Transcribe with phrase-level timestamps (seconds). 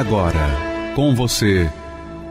[0.00, 1.70] Agora, com você,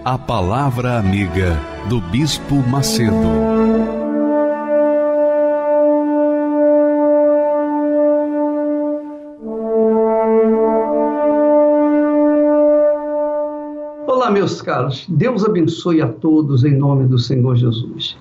[0.03, 1.55] a Palavra Amiga
[1.87, 3.13] do Bispo Macedo.
[14.07, 15.05] Olá, meus caros.
[15.07, 18.17] Deus abençoe a todos em nome do Senhor Jesus.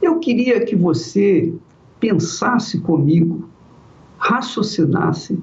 [0.00, 1.52] Eu queria que você
[1.98, 3.48] pensasse comigo,
[4.16, 5.36] raciocinasse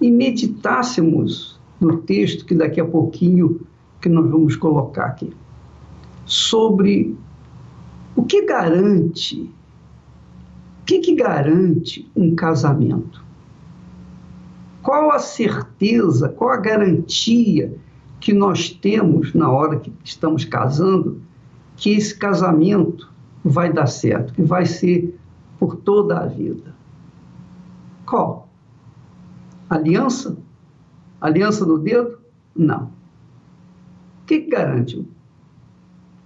[0.00, 3.60] e meditássemos no texto que daqui a pouquinho
[4.00, 5.32] que nós vamos colocar aqui,
[6.24, 7.16] sobre
[8.14, 9.50] o que garante,
[10.82, 13.24] o que, que garante um casamento?
[14.82, 17.74] Qual a certeza, qual a garantia
[18.20, 21.20] que nós temos na hora que estamos casando
[21.76, 23.12] que esse casamento
[23.44, 25.18] vai dar certo, que vai ser
[25.58, 26.74] por toda a vida?
[28.06, 28.48] Qual?
[29.68, 30.36] Aliança?
[31.20, 32.18] Aliança no dedo?
[32.54, 32.84] Não.
[34.22, 35.06] O que, garante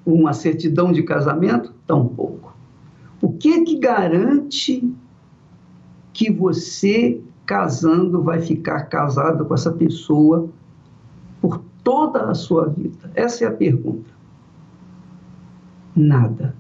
[0.05, 1.73] uma certidão de casamento?
[1.87, 2.55] Tampouco.
[3.21, 4.93] O que que garante
[6.13, 10.49] que você casando vai ficar casado com essa pessoa
[11.41, 13.11] por toda a sua vida?
[13.15, 14.11] Essa é a pergunta.
[15.95, 16.55] Nada.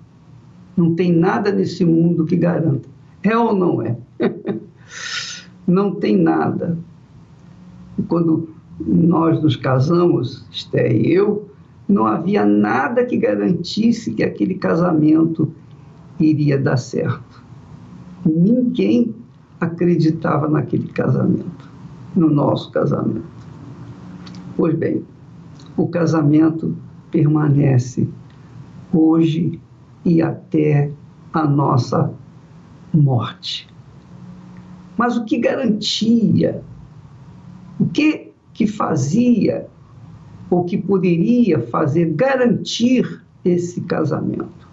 [0.76, 2.88] Não tem nada nesse mundo que garanta.
[3.22, 3.96] É ou não é?
[5.66, 6.78] não tem nada
[8.08, 8.48] quando
[8.80, 11.48] nós nos casamos, Esté e eu,
[11.88, 15.52] não havia nada que garantisse que aquele casamento
[16.18, 17.42] iria dar certo.
[18.24, 19.14] Ninguém
[19.60, 21.70] acreditava naquele casamento,
[22.16, 23.24] no nosso casamento.
[24.56, 25.04] Pois bem,
[25.76, 26.76] o casamento
[27.10, 28.08] permanece
[28.92, 29.60] hoje
[30.04, 30.90] e até
[31.32, 32.12] a nossa
[32.92, 33.68] morte.
[34.96, 36.62] Mas o que garantia
[37.82, 39.66] o que que fazia
[40.48, 44.68] ou que poderia fazer garantir esse casamento?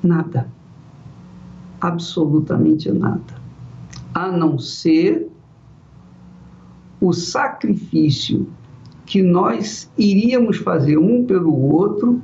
[0.00, 0.48] Nada.
[1.80, 3.34] Absolutamente nada.
[4.14, 5.28] A não ser
[7.00, 8.46] o sacrifício
[9.04, 12.22] que nós iríamos fazer um pelo outro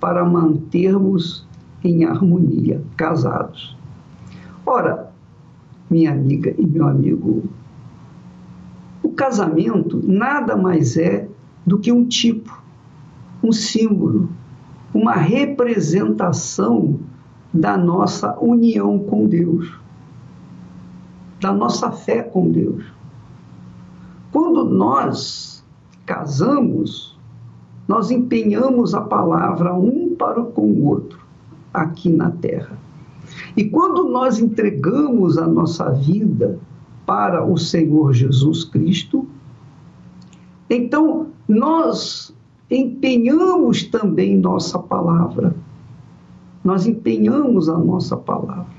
[0.00, 1.46] para mantermos
[1.84, 3.76] em harmonia, casados.
[4.64, 5.12] Ora,
[5.90, 7.42] minha amiga e meu amigo
[9.20, 11.28] casamento nada mais é
[11.66, 12.58] do que um tipo,
[13.42, 14.30] um símbolo,
[14.94, 16.98] uma representação
[17.52, 19.78] da nossa união com Deus,
[21.38, 22.82] da nossa fé com Deus.
[24.32, 25.62] Quando nós
[26.06, 27.18] casamos,
[27.86, 31.20] nós empenhamos a palavra um para com o outro
[31.74, 32.78] aqui na terra.
[33.54, 36.58] E quando nós entregamos a nossa vida
[37.10, 39.26] para o Senhor Jesus Cristo,
[40.70, 42.32] então nós
[42.70, 45.52] empenhamos também nossa palavra.
[46.62, 48.78] Nós empenhamos a nossa palavra.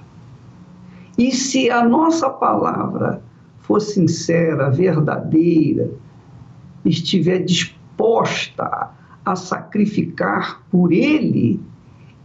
[1.17, 3.21] E se a nossa palavra
[3.59, 5.91] for sincera, verdadeira,
[6.85, 8.91] estiver disposta
[9.25, 11.59] a sacrificar por Ele,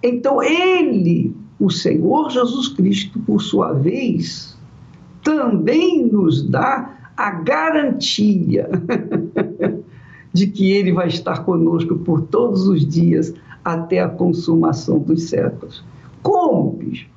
[0.00, 4.55] então Ele, o Senhor Jesus Cristo, por sua vez,
[5.26, 8.70] também nos dá a garantia
[10.32, 13.34] de que Ele vai estar conosco por todos os dias
[13.64, 15.82] até a consumação dos séculos.
[16.22, 17.10] Como, bispo?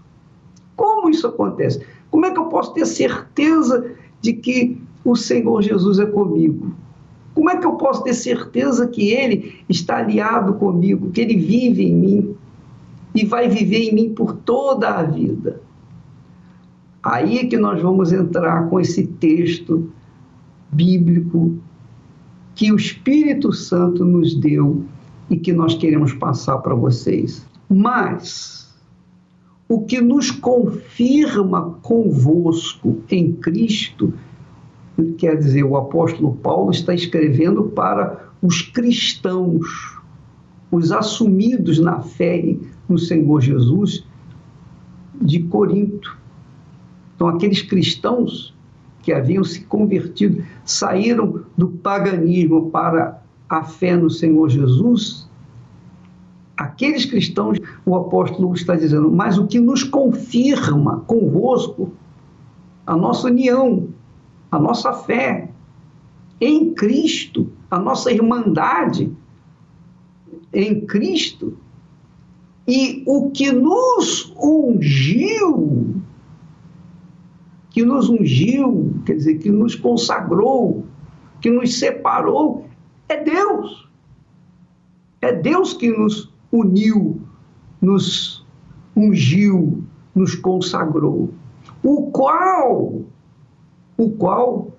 [0.75, 1.86] Como isso acontece?
[2.10, 6.74] Como é que eu posso ter certeza de que o Senhor Jesus é comigo?
[7.36, 11.86] Como é que eu posso ter certeza que Ele está aliado comigo, que Ele vive
[11.86, 12.36] em mim
[13.13, 15.62] e vai viver em mim por toda a vida?
[17.10, 19.92] Aí é que nós vamos entrar com esse texto
[20.72, 21.58] bíblico
[22.54, 24.86] que o Espírito Santo nos deu
[25.28, 27.44] e que nós queremos passar para vocês.
[27.68, 28.80] Mas
[29.68, 34.14] o que nos confirma convosco em Cristo,
[35.18, 39.66] quer dizer, o apóstolo Paulo está escrevendo para os cristãos,
[40.72, 42.56] os assumidos na fé
[42.88, 44.06] no Senhor Jesus
[45.20, 46.20] de Corinto.
[47.19, 48.56] Então, aqueles cristãos
[49.01, 55.30] que haviam se convertido, saíram do paganismo para a fé no Senhor Jesus,
[56.56, 61.92] aqueles cristãos, o apóstolo está dizendo, mas o que nos confirma convosco
[62.88, 63.89] a nossa união,
[64.50, 65.51] a nossa fé
[66.39, 69.12] em Cristo, a nossa irmandade
[70.54, 71.57] em Cristo,
[72.65, 76.00] e o que nos ungiu,
[77.80, 80.84] que nos ungiu, quer dizer, que nos consagrou,
[81.40, 82.66] que nos separou,
[83.08, 83.88] é Deus.
[85.22, 87.22] É Deus que nos uniu,
[87.80, 88.46] nos
[88.98, 89.81] ungiu,
[90.14, 91.30] nos consagrou.
[91.81, 93.02] O qual,
[93.98, 94.74] o qual,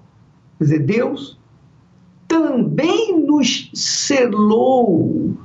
[0.58, 1.38] quer dizer, Deus
[2.28, 5.36] também nos selou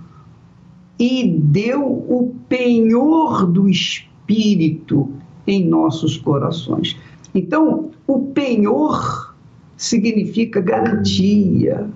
[1.00, 5.10] e deu o penhor do Espírito
[5.48, 6.98] em nossos corações.
[7.36, 9.36] Então, o penhor
[9.76, 11.90] significa garantia.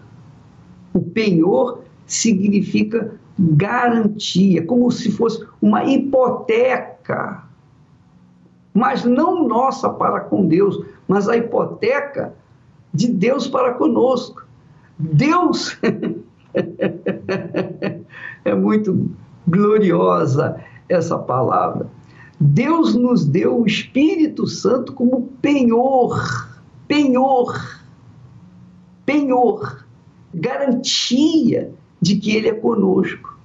[0.93, 7.41] O penhor significa garantia, como se fosse uma hipoteca,
[8.73, 12.33] mas não nossa para com Deus, mas a hipoteca
[12.93, 14.45] de Deus para conosco.
[14.97, 15.79] Deus
[18.43, 19.09] é muito
[19.47, 21.87] gloriosa essa palavra.
[22.39, 26.49] Deus nos deu o Espírito Santo como penhor,
[26.87, 27.83] penhor,
[29.05, 29.85] penhor,
[30.33, 33.37] garantia de que Ele é conosco.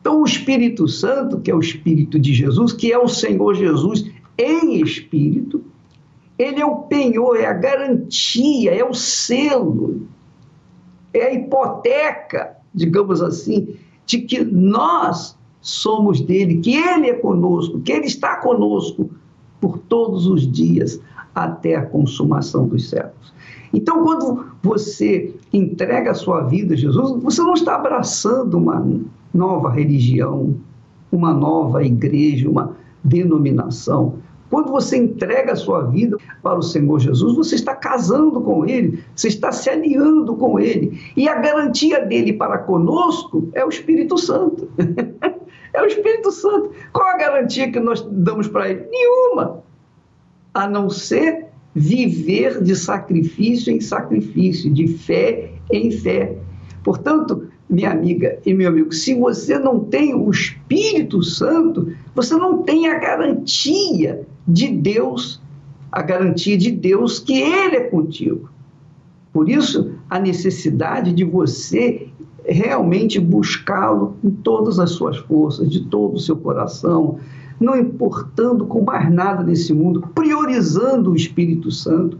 [0.00, 4.10] Então, o Espírito Santo, que é o Espírito de Jesus, que é o Senhor Jesus
[4.38, 5.64] em espírito,
[6.38, 10.06] ele é o penhor, é a garantia, é o selo,
[11.12, 15.35] é a hipoteca, digamos assim, de que nós
[15.66, 19.10] somos dele, que ele é conosco, que ele está conosco
[19.60, 21.00] por todos os dias
[21.34, 23.34] até a consumação dos séculos.
[23.74, 28.86] Então, quando você entrega a sua vida a Jesus, você não está abraçando uma
[29.34, 30.54] nova religião,
[31.10, 34.14] uma nova igreja, uma denominação.
[34.48, 39.02] Quando você entrega a sua vida para o Senhor Jesus, você está casando com Ele,
[39.14, 41.00] você está se alinhando com Ele.
[41.16, 44.68] E a garantia dele para conosco é o Espírito Santo.
[45.76, 46.70] é o Espírito Santo.
[46.92, 48.86] Qual a garantia que nós damos para Ele?
[48.90, 49.62] Nenhuma.
[50.54, 56.34] A não ser viver de sacrifício em sacrifício, de fé em fé.
[56.82, 62.62] Portanto, minha amiga e meu amigo, se você não tem o Espírito Santo, você não
[62.62, 65.42] tem a garantia de Deus,
[65.92, 68.48] a garantia de Deus que Ele é contigo.
[69.32, 72.08] Por isso, a necessidade de você
[72.46, 77.18] realmente buscá-lo com todas as suas forças, de todo o seu coração,
[77.58, 82.18] não importando com mais nada nesse mundo, priorizando o Espírito Santo,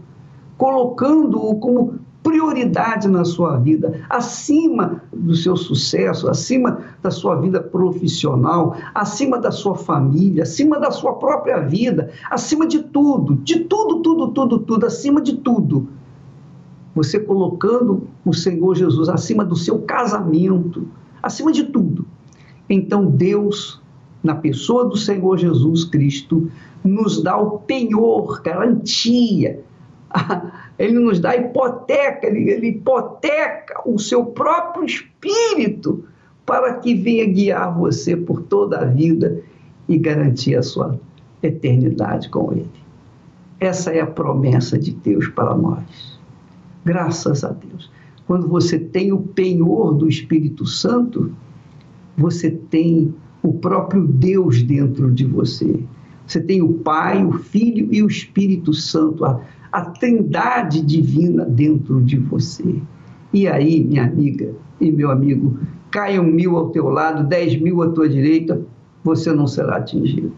[0.57, 8.77] colocando-o como prioridade na sua vida, acima do seu sucesso, acima da sua vida profissional,
[8.93, 14.29] acima da sua família, acima da sua própria vida, acima de tudo, de tudo, tudo,
[14.33, 15.89] tudo, tudo, acima de tudo.
[16.97, 20.89] Você colocando o Senhor Jesus acima do seu casamento,
[21.23, 22.07] acima de tudo.
[22.71, 23.83] Então Deus,
[24.25, 26.51] na pessoa do Senhor Jesus Cristo,
[26.83, 29.61] nos dá o penhor, garantia,
[30.79, 36.03] ele nos dá hipoteca, ele, ele hipoteca o seu próprio espírito
[36.47, 39.43] para que venha guiar você por toda a vida
[39.87, 40.99] e garantir a sua
[41.43, 42.71] eternidade com Ele.
[43.61, 46.16] Essa é a promessa de Deus para nós.
[46.87, 47.91] Graças a Deus.
[48.29, 51.33] Quando você tem o penhor do Espírito Santo,
[52.17, 53.13] você tem
[53.43, 55.81] o próprio Deus dentro de você.
[56.25, 62.01] Você tem o Pai, o Filho e o Espírito Santo, a, a trindade divina dentro
[62.03, 62.81] de você.
[63.33, 65.59] E aí, minha amiga e meu amigo,
[65.91, 68.63] caiam mil ao teu lado, dez mil à tua direita,
[69.03, 70.37] você não será atingido.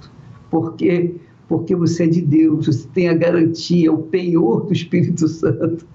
[0.51, 1.15] Por quê?
[1.47, 5.87] Porque você é de Deus, você tem a garantia, o penhor do Espírito Santo.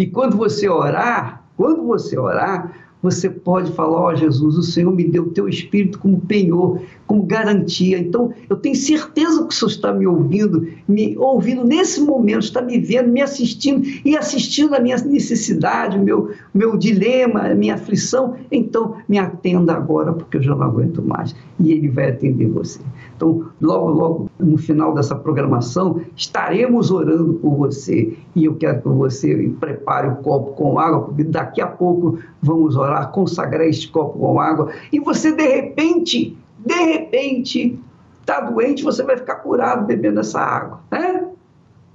[0.00, 4.90] E quando você orar, quando você orar, você pode falar, ó oh, Jesus, o Senhor
[4.90, 7.98] me deu o teu Espírito como penhor, como garantia.
[7.98, 12.62] Então, eu tenho certeza que o Senhor está me ouvindo, me ouvindo nesse momento, está
[12.62, 17.74] me vendo, me assistindo e assistindo a minha necessidade, o meu, meu dilema, a minha
[17.74, 18.36] aflição.
[18.50, 21.36] Então, me atenda agora, porque eu já não aguento mais.
[21.58, 22.80] E Ele vai atender você.
[23.20, 28.16] Então, logo, logo, no final dessa programação, estaremos orando por você.
[28.34, 32.76] E eu quero que você prepare o copo com água, porque daqui a pouco vamos
[32.76, 34.72] orar, consagrar este copo com água.
[34.90, 37.78] E você, de repente, de repente,
[38.22, 40.80] está doente, você vai ficar curado bebendo essa água.
[40.90, 41.28] Né?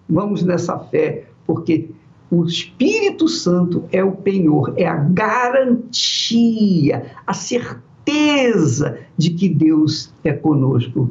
[0.08, 1.89] Vamos nessa fé, porque
[2.29, 5.94] o Espírito Santo é o penhor, é a garantia,
[7.25, 7.85] a certeza
[9.18, 11.10] de que Deus é conosco.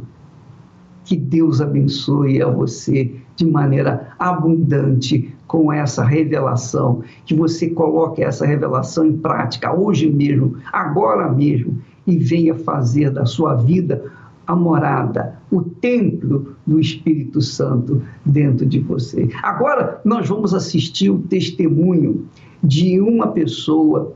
[1.04, 8.46] Que Deus abençoe a você de maneira abundante com essa revelação, que você coloque essa
[8.46, 14.10] revelação em prática hoje mesmo, agora mesmo, e venha fazer da sua vida
[14.46, 19.28] a morada, o templo do Espírito Santo dentro de você.
[19.42, 22.26] Agora nós vamos assistir o testemunho
[22.62, 24.14] de uma pessoa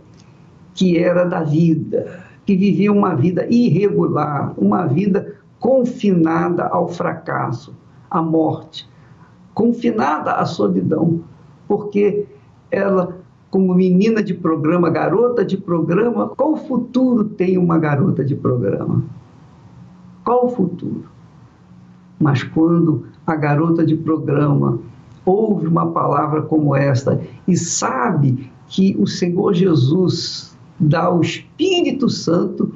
[0.74, 7.76] que era da vida, que vivia uma vida irregular, uma vida confinada ao fracasso,
[8.10, 8.88] à morte,
[9.52, 11.20] confinada à solidão,
[11.68, 12.26] porque
[12.70, 13.18] ela
[13.50, 19.04] como menina de programa, garota de programa, qual futuro tem uma garota de programa?
[20.24, 21.04] Qual futuro?
[22.18, 24.78] Mas quando a garota de programa
[25.22, 30.47] ouve uma palavra como esta e sabe que o Senhor Jesus
[30.78, 32.74] dá o Espírito Santo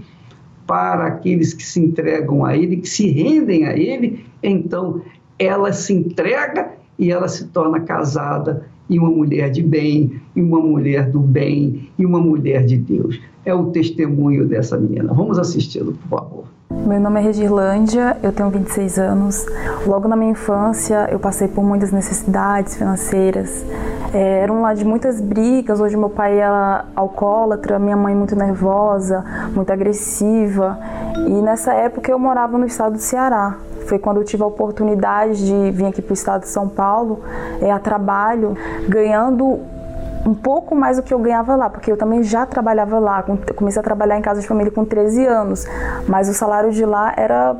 [0.67, 5.03] para aqueles que se entregam a Ele, que se rendem a Ele, então
[5.39, 10.61] ela se entrega e ela se torna casada e uma mulher de bem, e uma
[10.61, 13.21] mulher do bem, e uma mulher de Deus.
[13.45, 15.13] É o testemunho dessa menina.
[15.15, 16.45] Vamos assisti-lo, por favor.
[16.71, 19.47] Meu nome é Regirlândia, eu tenho 26 anos.
[19.87, 23.65] Logo na minha infância, eu passei por muitas necessidades financeiras.
[24.13, 25.81] É, era um lar de muitas brigas.
[25.81, 30.79] Hoje, meu pai era alcoólatra, minha mãe muito nervosa, muito agressiva.
[31.17, 33.57] E nessa época, eu morava no estado do Ceará.
[33.87, 37.21] Foi quando eu tive a oportunidade de vir aqui para o estado de São Paulo,
[37.61, 38.57] é, a trabalho,
[38.89, 39.61] ganhando
[40.25, 43.25] um pouco mais do que eu ganhava lá, porque eu também já trabalhava lá.
[43.57, 45.67] Comecei a trabalhar em casa de família com 13 anos,
[46.09, 47.57] mas o salário de lá era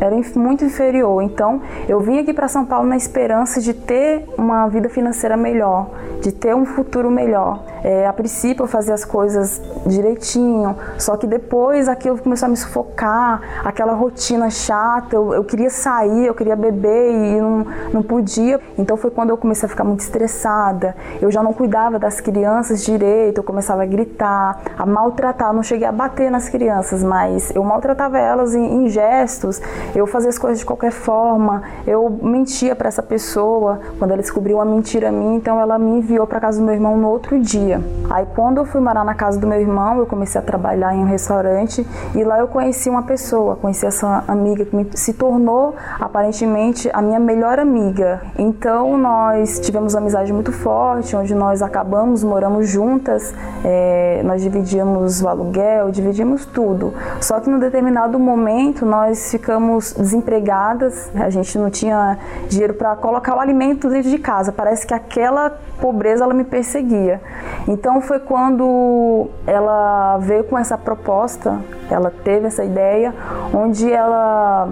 [0.00, 1.22] era muito inferior.
[1.22, 5.90] Então, eu vim aqui para São Paulo na esperança de ter uma vida financeira melhor,
[6.22, 7.62] de ter um futuro melhor.
[7.82, 12.56] É, a princípio, eu fazia as coisas direitinho, só que depois aquilo começou a me
[12.56, 15.16] sufocar, aquela rotina chata.
[15.16, 18.58] Eu, eu queria sair, eu queria beber e não, não podia.
[18.78, 20.96] Então, foi quando eu comecei a ficar muito estressada.
[21.20, 25.50] Eu já não cuidava das crianças direito, eu começava a gritar, a maltratar.
[25.50, 29.60] Eu não cheguei a bater nas crianças, mas eu maltratava elas em, em gestos
[29.94, 33.80] eu fazia as coisas de qualquer forma, eu mentia para essa pessoa.
[33.98, 36.74] Quando ela descobriu uma mentira a mim, então ela me enviou para casa do meu
[36.74, 37.80] irmão no outro dia.
[38.08, 41.00] Aí quando eu fui morar na casa do meu irmão, eu comecei a trabalhar em
[41.00, 45.74] um restaurante e lá eu conheci uma pessoa, conheci essa amiga que me, se tornou
[45.98, 48.22] aparentemente a minha melhor amiga.
[48.38, 51.89] Então nós tivemos uma amizade muito forte, onde nós acabamos
[52.24, 56.94] moramos juntas, é, nós dividíamos o aluguel, dividimos tudo.
[57.20, 62.18] Só que num determinado momento nós ficamos ficamos desempregadas, a gente não tinha
[62.48, 64.52] dinheiro para colocar o alimento dentro de casa.
[64.52, 67.20] Parece que aquela pobreza ela me perseguia.
[67.66, 73.14] Então foi quando ela veio com essa proposta, ela teve essa ideia,
[73.52, 74.68] onde ela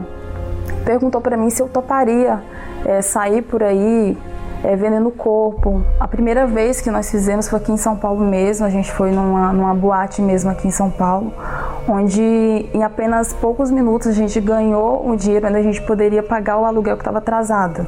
[0.85, 2.41] perguntou para mim se eu toparia
[2.85, 4.17] é, sair por aí
[4.63, 5.83] é, vendendo corpo.
[5.99, 9.11] A primeira vez que nós fizemos foi aqui em São Paulo mesmo, a gente foi
[9.11, 11.33] numa, numa boate mesmo aqui em São Paulo,
[11.89, 16.59] onde em apenas poucos minutos a gente ganhou o dinheiro onde a gente poderia pagar
[16.59, 17.87] o aluguel que estava atrasado.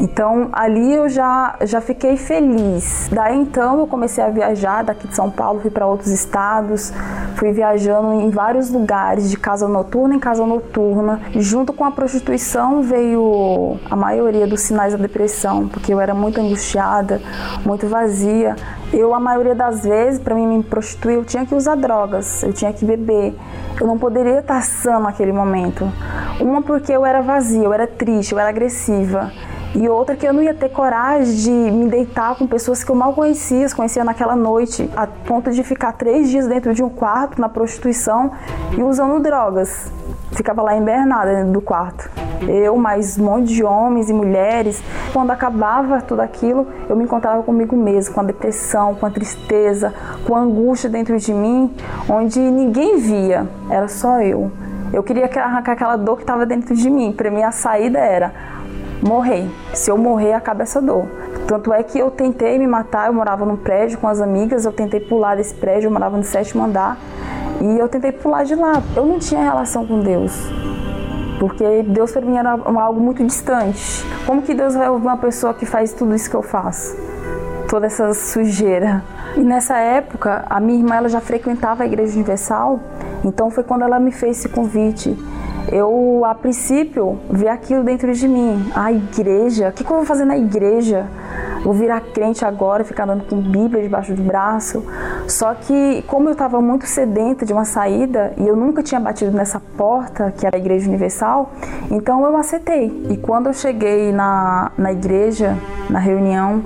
[0.00, 3.10] Então ali eu já, já fiquei feliz.
[3.12, 6.90] Daí então eu comecei a viajar daqui de São Paulo, fui para outros estados,
[7.36, 11.20] fui viajando em vários lugares, de casa noturna em casa noturna.
[11.34, 16.40] Junto com a prostituição veio a maioria dos sinais da depressão, porque eu era muito
[16.40, 17.20] angustiada,
[17.64, 18.56] muito vazia.
[18.92, 22.52] Eu, a maioria das vezes, para mim me prostituir, eu tinha que usar drogas, eu
[22.52, 23.34] tinha que beber.
[23.80, 25.90] Eu não poderia estar sã naquele momento.
[26.40, 29.30] Uma porque eu era vazia, eu era triste, eu era agressiva.
[29.74, 32.96] E outra que eu não ia ter coragem de me deitar com pessoas que eu
[32.96, 37.40] mal conhecia, conhecia naquela noite, a ponto de ficar três dias dentro de um quarto
[37.40, 38.32] na prostituição
[38.76, 39.92] e usando drogas.
[40.32, 42.10] Ficava lá embernada dentro do quarto.
[42.48, 44.82] Eu, mais um monte de homens e mulheres.
[45.12, 49.94] Quando acabava tudo aquilo, eu me encontrava comigo mesmo, com a depressão, com a tristeza,
[50.26, 51.72] com a angústia dentro de mim,
[52.08, 54.50] onde ninguém via, era só eu.
[54.92, 57.12] Eu queria arrancar aquela dor que estava dentro de mim.
[57.12, 58.32] Para mim, a saída era
[59.02, 59.48] morrer.
[59.74, 61.06] Se eu morrer, acaba essa dor.
[61.46, 64.72] Tanto é que eu tentei me matar, eu morava num prédio com as amigas, eu
[64.72, 66.96] tentei pular desse prédio, eu morava no sétimo andar,
[67.60, 68.82] e eu tentei pular de lá.
[68.94, 70.32] Eu não tinha relação com Deus,
[71.38, 74.04] porque Deus para mim era algo muito distante.
[74.26, 76.96] Como que Deus vai ouvir uma pessoa que faz tudo isso que eu faço?
[77.68, 79.02] Toda essa sujeira.
[79.36, 82.80] E nessa época, a minha irmã ela já frequentava a Igreja Universal,
[83.24, 85.16] então foi quando ela me fez esse convite
[85.70, 88.70] eu, a princípio, vi aquilo dentro de mim.
[88.74, 91.06] A igreja, o que, que eu vou fazer na igreja?
[91.62, 94.84] vou virar crente agora, ficar andando com Bíblia debaixo do braço.
[95.28, 99.30] Só que, como eu estava muito sedenta de uma saída e eu nunca tinha batido
[99.32, 101.52] nessa porta, que era a Igreja Universal,
[101.90, 103.06] então eu aceitei.
[103.10, 105.56] E quando eu cheguei na, na igreja,
[105.88, 106.62] na reunião,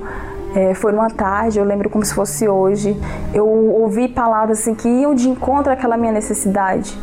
[0.55, 2.99] é, foi numa tarde, eu lembro como se fosse hoje.
[3.33, 6.97] Eu ouvi palavras assim que iam de encontro àquela minha necessidade.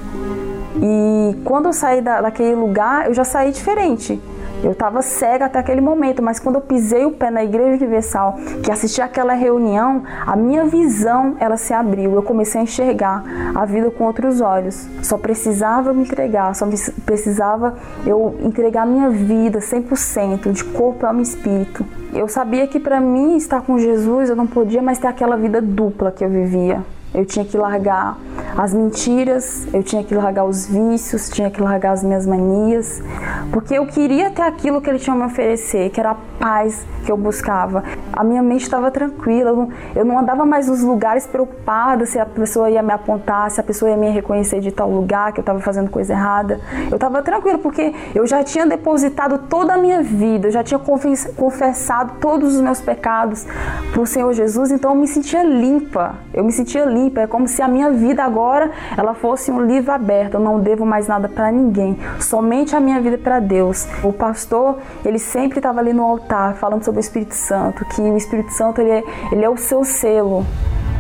[0.76, 4.20] E quando eu saí da, daquele lugar, eu já saí diferente.
[4.62, 8.36] Eu estava cega até aquele momento, mas quando eu pisei o pé na Igreja Universal,
[8.62, 12.14] que assisti aquela reunião, a minha visão ela se abriu.
[12.14, 13.24] Eu comecei a enxergar
[13.54, 14.86] a vida com outros olhos.
[15.02, 16.66] Só precisava me entregar, só
[17.04, 17.74] precisava
[18.06, 21.84] eu entregar minha vida 100% de corpo, alma e espírito.
[22.14, 25.60] Eu sabia que para mim estar com Jesus eu não podia mais ter aquela vida
[25.60, 26.82] dupla que eu vivia.
[27.14, 28.16] Eu tinha que largar
[28.57, 33.02] as mentiras, eu tinha que largar os vícios, tinha que largar as minhas manias,
[33.50, 36.85] porque eu queria ter aquilo que ele tinha a me oferecer, que era a paz
[37.04, 37.83] que eu buscava.
[38.12, 42.19] A minha mente estava tranquila, eu não, eu não andava mais nos lugares preocupada se
[42.19, 45.40] a pessoa ia me apontar, se a pessoa ia me reconhecer de tal lugar, que
[45.40, 46.61] eu estava fazendo coisa errada.
[46.90, 50.78] Eu estava tranquila porque eu já tinha depositado toda a minha vida, eu já tinha
[50.78, 53.47] confessado todos os meus pecados
[53.92, 57.49] para o Senhor Jesus, então eu me sentia limpa, eu me sentia limpa, é como
[57.49, 60.35] se a minha vida agora ela fosse um livro aberto.
[60.35, 63.87] Eu não devo mais nada para ninguém, somente a minha vida para Deus.
[64.02, 68.16] O pastor, ele sempre estava ali no altar falando sobre o Espírito Santo, que o
[68.16, 70.44] Espírito Santo ele é, ele é o seu selo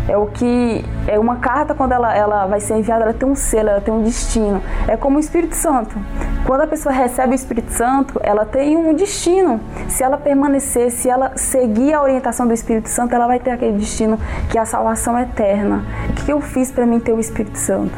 [0.08, 3.34] é o que é uma carta quando ela, ela vai ser enviada, ela tem um
[3.34, 4.60] selo, ela tem um destino.
[4.88, 5.96] É como o Espírito Santo.
[6.44, 9.60] Quando a pessoa recebe o Espírito Santo, ela tem um destino.
[9.92, 13.76] Se ela permanecer, se ela seguir a orientação do Espírito Santo, ela vai ter aquele
[13.76, 14.18] destino
[14.50, 15.84] que é a salvação eterna.
[16.08, 17.92] O que eu fiz para mim ter o Espírito Santo?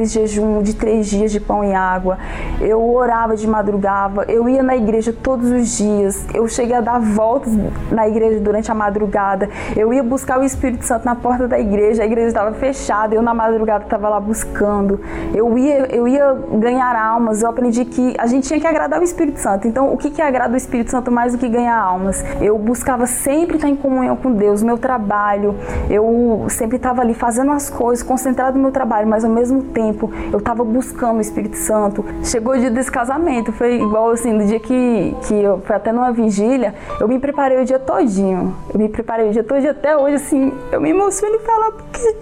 [0.00, 2.16] Fiz jejum de três dias de pão e água,
[2.58, 6.98] eu orava de madrugada, eu ia na igreja todos os dias, eu cheguei a dar
[6.98, 7.52] voltas
[7.90, 12.02] na igreja durante a madrugada, eu ia buscar o Espírito Santo na porta da igreja,
[12.02, 15.00] a igreja estava fechada, eu na madrugada estava lá buscando,
[15.34, 19.04] eu ia, eu ia ganhar almas, eu aprendi que a gente tinha que agradar o
[19.04, 19.68] Espírito Santo.
[19.68, 22.24] Então, o que, que agrada o Espírito Santo mais do que ganhar almas?
[22.40, 25.54] Eu buscava sempre estar em comunhão com Deus, meu trabalho,
[25.90, 29.89] eu sempre estava ali fazendo as coisas, concentrado no meu trabalho, mas ao mesmo tempo
[29.90, 32.04] tempo, eu estava buscando o Espírito Santo.
[32.22, 35.92] Chegou o dia desse casamento, foi igual assim, do dia que, que eu foi até
[35.92, 38.56] numa vigília, eu me preparei o dia todinho.
[38.72, 42.00] Eu me preparei o dia todinho até hoje, assim, eu me emociono em falar porque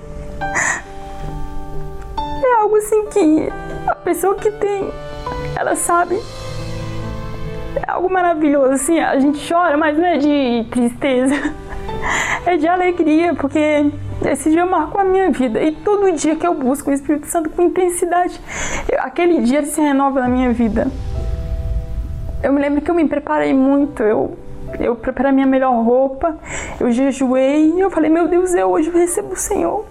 [2.45, 3.53] é algo assim que
[3.87, 4.91] a pessoa que tem,
[5.57, 6.21] ela sabe.
[7.77, 11.35] É algo maravilhoso, assim, a gente chora, mas não é de tristeza,
[12.45, 13.93] é de alegria, porque
[14.25, 17.51] esse dia marcou a minha vida e todo dia que eu busco o Espírito Santo
[17.51, 18.41] com intensidade,
[18.99, 20.89] aquele dia se renova na minha vida.
[22.43, 24.37] Eu me lembro que eu me preparei muito, eu
[24.79, 26.39] eu preparei a minha melhor roupa,
[26.79, 29.87] eu jejuei eu falei, meu Deus, eu hoje recebo o Senhor.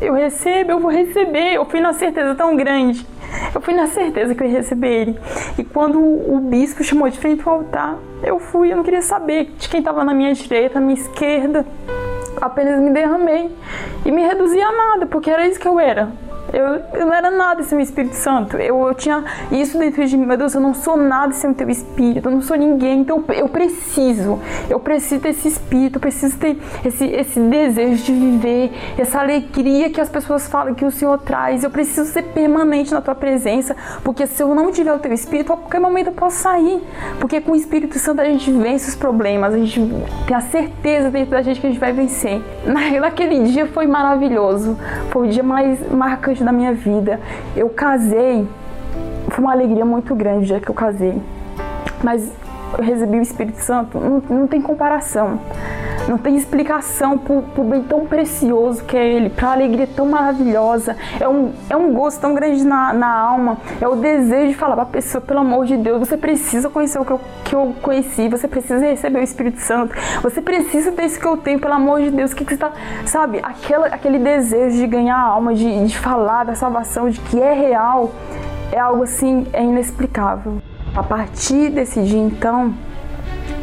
[0.00, 1.52] Eu recebo, eu vou receber.
[1.52, 3.06] Eu fui na certeza tão grande.
[3.54, 5.18] Eu fui na certeza que eu ia receber ele.
[5.58, 9.52] E quando o bispo chamou de frente ao altar, eu fui, eu não queria saber
[9.58, 11.66] de quem estava na minha direita, na minha esquerda
[12.40, 13.50] apenas me derramei
[14.04, 16.12] e me reduzi a nada, porque era isso que eu era.
[16.52, 18.56] Eu, eu, não era nada sem o Espírito Santo.
[18.56, 20.26] Eu, eu tinha isso dentro de mim.
[20.26, 22.28] Meu Deus, eu não sou nada sem o teu Espírito.
[22.28, 23.00] Eu não sou ninguém.
[23.00, 24.38] Então eu preciso.
[24.68, 25.96] Eu preciso desse Espírito.
[25.96, 28.72] Eu preciso ter esse, esse desejo de viver.
[28.98, 31.64] Essa alegria que as pessoas falam que o Senhor traz.
[31.64, 33.76] Eu preciso ser permanente na tua presença.
[34.02, 36.82] Porque se eu não tiver o teu Espírito, a qualquer momento eu posso sair.
[37.18, 39.54] Porque com o Espírito Santo a gente vence os problemas.
[39.54, 39.80] A gente
[40.26, 42.42] tem a certeza dentro da gente que a gente vai vencer.
[43.00, 44.76] Naquele dia foi maravilhoso.
[45.10, 47.20] Foi o dia mais marcante da minha vida.
[47.54, 48.48] Eu casei,
[49.28, 51.20] foi uma alegria muito grande o dia que eu casei.
[52.02, 52.32] Mas
[52.76, 55.38] eu recebi o Espírito Santo, não, não tem comparação.
[56.06, 60.06] Não tem explicação para o bem tão precioso que é Ele, para a alegria tão
[60.06, 60.96] maravilhosa.
[61.18, 63.56] É um, é um gosto tão grande na, na alma.
[63.80, 66.98] É o desejo de falar para a pessoa, pelo amor de Deus, você precisa conhecer
[66.98, 71.06] o que eu, que eu conheci, você precisa receber o Espírito Santo, você precisa ter
[71.06, 72.34] isso que eu tenho, pelo amor de Deus.
[72.34, 72.72] Que, que você está.
[73.06, 77.40] Sabe, aquela, aquele desejo de ganhar a alma, de, de falar da salvação, de que
[77.40, 78.12] é real,
[78.70, 80.60] é algo assim, é inexplicável.
[80.94, 82.74] A partir desse dia, então,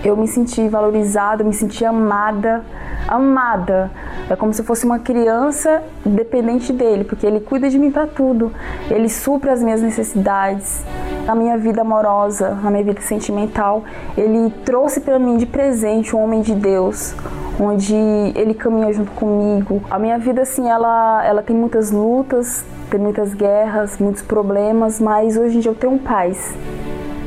[0.03, 2.63] eu me senti valorizada, me senti amada,
[3.07, 3.91] amada.
[4.29, 8.51] É como se fosse uma criança dependente dele, porque ele cuida de mim para tudo.
[8.89, 10.83] Ele supre as minhas necessidades.
[11.25, 13.83] Na minha vida amorosa, na minha vida sentimental,
[14.17, 17.13] ele trouxe para mim de presente um homem de Deus,
[17.59, 17.95] onde
[18.35, 19.83] ele caminha junto comigo.
[19.89, 25.37] A minha vida assim, ela ela tem muitas lutas, tem muitas guerras, muitos problemas, mas
[25.37, 26.55] hoje em dia eu tenho paz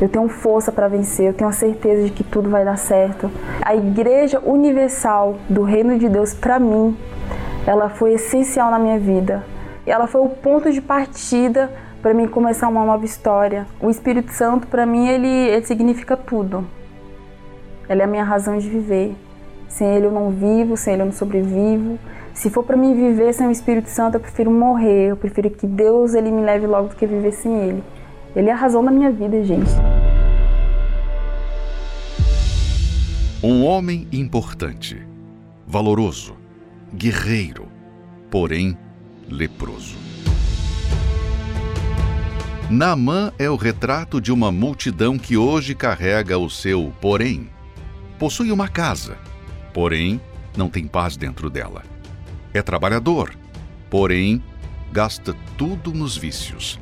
[0.01, 3.31] Eu tenho força para vencer, eu tenho a certeza de que tudo vai dar certo.
[3.63, 6.97] A Igreja Universal do Reino de Deus, para mim,
[7.67, 9.45] ela foi essencial na minha vida.
[9.87, 11.71] Ela foi o ponto de partida
[12.03, 13.67] para mim começar uma nova história.
[13.81, 16.67] O Espírito Santo, para mim, ele, ele significa tudo.
[17.89, 19.15] Ele é a minha razão de viver.
[19.69, 21.99] Sem ele eu não vivo, sem ele eu não sobrevivo.
[22.33, 25.11] Se for para mim viver sem o Espírito Santo, eu prefiro morrer.
[25.11, 27.85] Eu prefiro que Deus ele me leve logo do que viver sem ele.
[28.35, 29.71] Ele é a razão da minha vida, gente.
[33.43, 35.07] Um homem importante,
[35.67, 36.35] valoroso,
[36.93, 37.69] guerreiro,
[38.31, 38.77] porém
[39.29, 39.97] leproso.
[42.71, 47.49] Naamã é o retrato de uma multidão que hoje carrega o seu porém.
[48.19, 49.17] Possui uma casa,
[49.73, 50.21] porém
[50.57, 51.83] não tem paz dentro dela.
[52.53, 53.37] É trabalhador,
[53.91, 54.43] porém
[54.91, 56.81] gasta tudo nos vícios.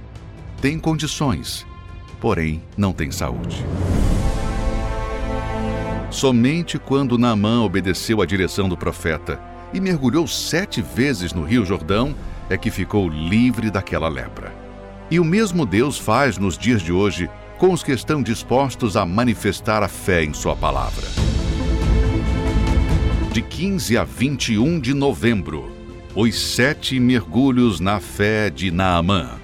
[0.62, 1.66] Tem condições,
[2.20, 3.66] porém não tem saúde.
[6.08, 9.40] Somente quando Naamã obedeceu à direção do profeta
[9.74, 12.14] e mergulhou sete vezes no Rio Jordão
[12.48, 14.54] é que ficou livre daquela lepra.
[15.10, 19.04] E o mesmo Deus faz nos dias de hoje com os que estão dispostos a
[19.04, 21.08] manifestar a fé em Sua palavra.
[23.32, 25.72] De 15 a 21 de novembro,
[26.14, 29.41] os sete mergulhos na fé de Naamã.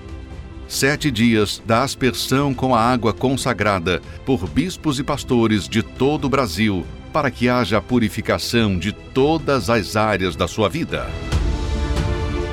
[0.69, 6.29] Sete dias da aspersão com a água consagrada por bispos e pastores de todo o
[6.29, 11.07] Brasil para que haja purificação de todas as áreas da sua vida.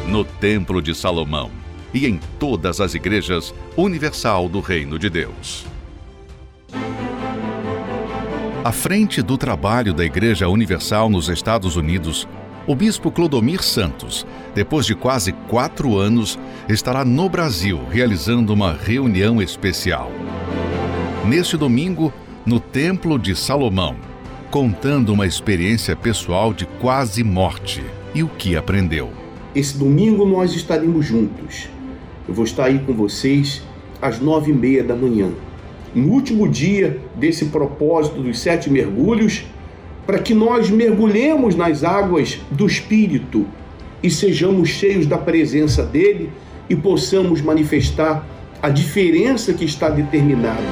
[0.08, 1.52] No Templo de Salomão
[1.94, 5.66] e em todas as igrejas universal do Reino de Deus.
[8.64, 12.26] À frente do trabalho da Igreja Universal nos Estados Unidos,
[12.68, 19.42] o bispo Clodomir Santos, depois de quase quatro anos, estará no Brasil realizando uma reunião
[19.42, 20.12] especial.
[21.28, 22.12] Neste domingo,
[22.46, 23.96] no Templo de Salomão,
[24.50, 27.84] contando uma experiência pessoal de quase morte
[28.16, 29.12] e o que aprendeu.
[29.54, 31.70] Esse domingo nós estaremos juntos.
[32.28, 33.62] Eu vou estar aí com vocês
[34.02, 35.30] às nove e meia da manhã.
[35.94, 39.46] No último dia desse propósito dos sete mergulhos,
[40.06, 43.46] para que nós mergulhemos nas águas do Espírito
[44.04, 46.30] e sejamos cheios da presença dele
[46.70, 48.26] e possamos manifestar
[48.62, 50.64] a diferença que está determinada.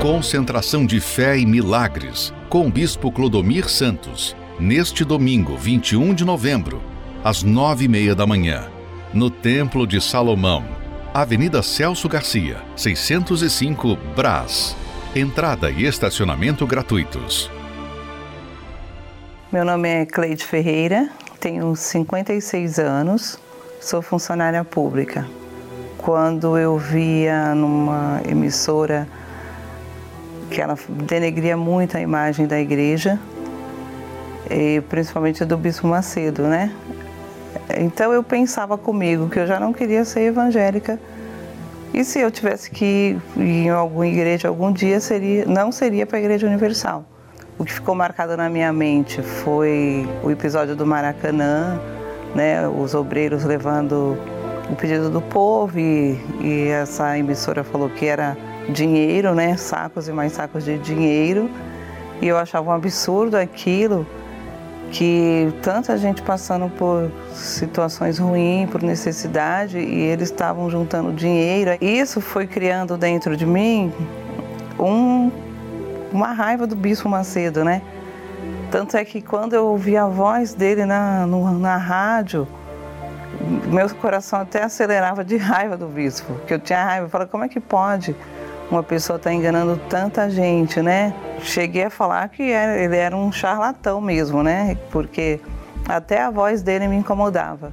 [0.00, 6.82] Concentração de Fé e Milagres, com o Bispo Clodomir Santos, neste domingo, 21 de novembro,
[7.22, 8.66] às nove e meia da manhã,
[9.14, 10.64] no Templo de Salomão,
[11.14, 14.74] Avenida Celso Garcia, 605, Brás.
[15.14, 17.50] Entrada e estacionamento gratuitos.
[19.52, 23.38] Meu nome é Cleide Ferreira, tenho 56 anos,
[23.78, 25.28] sou funcionária pública.
[25.98, 29.06] Quando eu via numa emissora
[30.50, 33.20] que ela denegria muito a imagem da igreja,
[34.50, 36.74] e principalmente do Bispo Macedo, né?
[37.76, 40.98] Então eu pensava comigo que eu já não queria ser evangélica
[41.92, 46.18] e se eu tivesse que ir em alguma igreja algum dia, seria, não seria para
[46.18, 47.04] a Igreja Universal.
[47.58, 51.78] O que ficou marcado na minha mente foi o episódio do Maracanã,
[52.34, 54.16] né, os obreiros levando
[54.70, 58.36] o pedido do povo e, e essa emissora falou que era
[58.70, 61.50] dinheiro, né, sacos e mais sacos de dinheiro.
[62.22, 64.06] E eu achava um absurdo aquilo
[64.92, 71.70] que tanta gente passando por situações ruins, por necessidade, e eles estavam juntando dinheiro.
[71.80, 73.90] Isso foi criando dentro de mim
[74.78, 75.32] um,
[76.12, 77.80] uma raiva do Bispo Macedo, né?
[78.70, 82.46] Tanto é que quando eu ouvi a voz dele na, no, na rádio,
[83.66, 87.06] meu coração até acelerava de raiva do bispo, que eu tinha raiva.
[87.06, 88.14] Eu falei, como é que pode
[88.72, 91.14] uma pessoa estar tá enganando tanta gente, né?
[91.42, 94.76] cheguei a falar que ele era um charlatão mesmo, né?
[94.90, 95.40] Porque
[95.88, 97.72] até a voz dele me incomodava.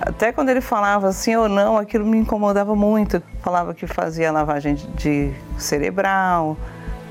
[0.00, 3.22] Até quando ele falava sim ou não, aquilo me incomodava muito.
[3.42, 6.56] Falava que fazia lavagem de cerebral,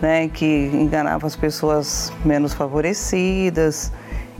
[0.01, 3.91] né, que enganava as pessoas menos favorecidas.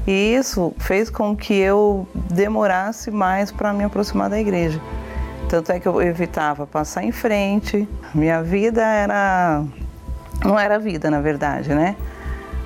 [0.08, 4.82] E isso fez com que eu demorasse mais para me aproximar da igreja.
[5.50, 7.88] Tanto é que eu evitava passar em frente.
[8.14, 9.66] Minha vida era
[10.44, 11.96] não era vida, na verdade, né?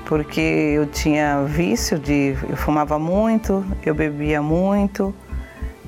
[0.06, 2.36] Porque eu tinha vício de.
[2.48, 5.14] Eu fumava muito, eu bebia muito,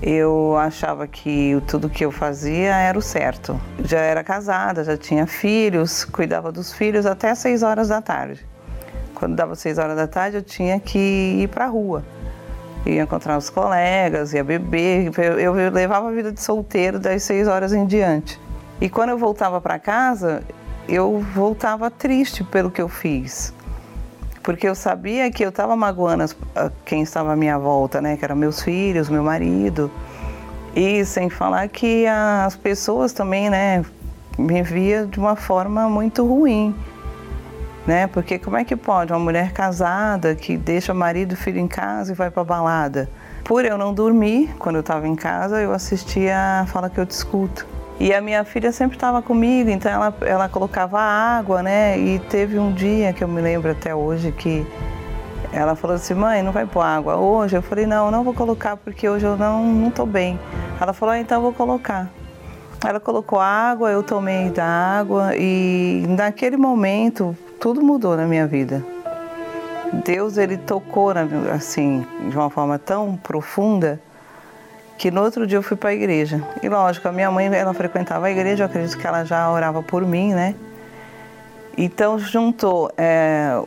[0.01, 3.59] eu achava que tudo que eu fazia era o certo.
[3.83, 8.45] Já era casada, já tinha filhos, cuidava dos filhos até seis horas da tarde.
[9.13, 12.03] Quando dava seis horas da tarde, eu tinha que ir para a rua.
[12.85, 15.11] Ia encontrar os colegas, ia beber.
[15.17, 18.39] Eu, eu levava a vida de solteiro das seis horas em diante.
[18.79, 20.43] E quando eu voltava para casa,
[20.87, 23.53] eu voltava triste pelo que eu fiz.
[24.43, 26.25] Porque eu sabia que eu estava magoando
[26.85, 28.15] quem estava à minha volta, né?
[28.15, 29.89] Que eram meus filhos, meu marido.
[30.75, 33.83] E sem falar que as pessoas também, né?
[34.37, 36.75] Me via de uma forma muito ruim.
[37.85, 38.07] Né?
[38.07, 42.11] Porque como é que pode uma mulher casada que deixa marido e filho em casa
[42.11, 43.09] e vai para balada?
[43.43, 47.05] Por eu não dormir, quando eu estava em casa, eu assistia a Fala Que Eu
[47.05, 47.67] Te Escuto.
[47.99, 51.97] E a minha filha sempre estava comigo, então ela, ela colocava água, né?
[51.97, 54.65] E teve um dia que eu me lembro até hoje que
[55.53, 57.55] ela falou assim: mãe, não vai pôr água hoje?
[57.55, 60.37] Eu falei: não, não vou colocar porque hoje eu não, não tô bem.
[60.81, 62.09] Ela falou: ah, então vou colocar.
[62.85, 68.83] Ela colocou água, eu tomei da água e naquele momento tudo mudou na minha vida.
[70.03, 71.11] Deus ele tocou
[71.53, 73.99] assim de uma forma tão profunda
[74.97, 76.41] que no outro dia eu fui para a igreja.
[76.63, 79.83] E lógico, a minha mãe, ela frequentava a igreja, eu acredito que ela já orava
[79.83, 80.55] por mim, né?
[81.77, 83.61] Então juntou é,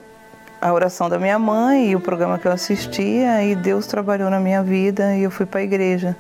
[0.60, 4.40] a oração da minha mãe e o programa que eu assistia e Deus trabalhou na
[4.40, 6.16] minha vida e eu fui para a igreja.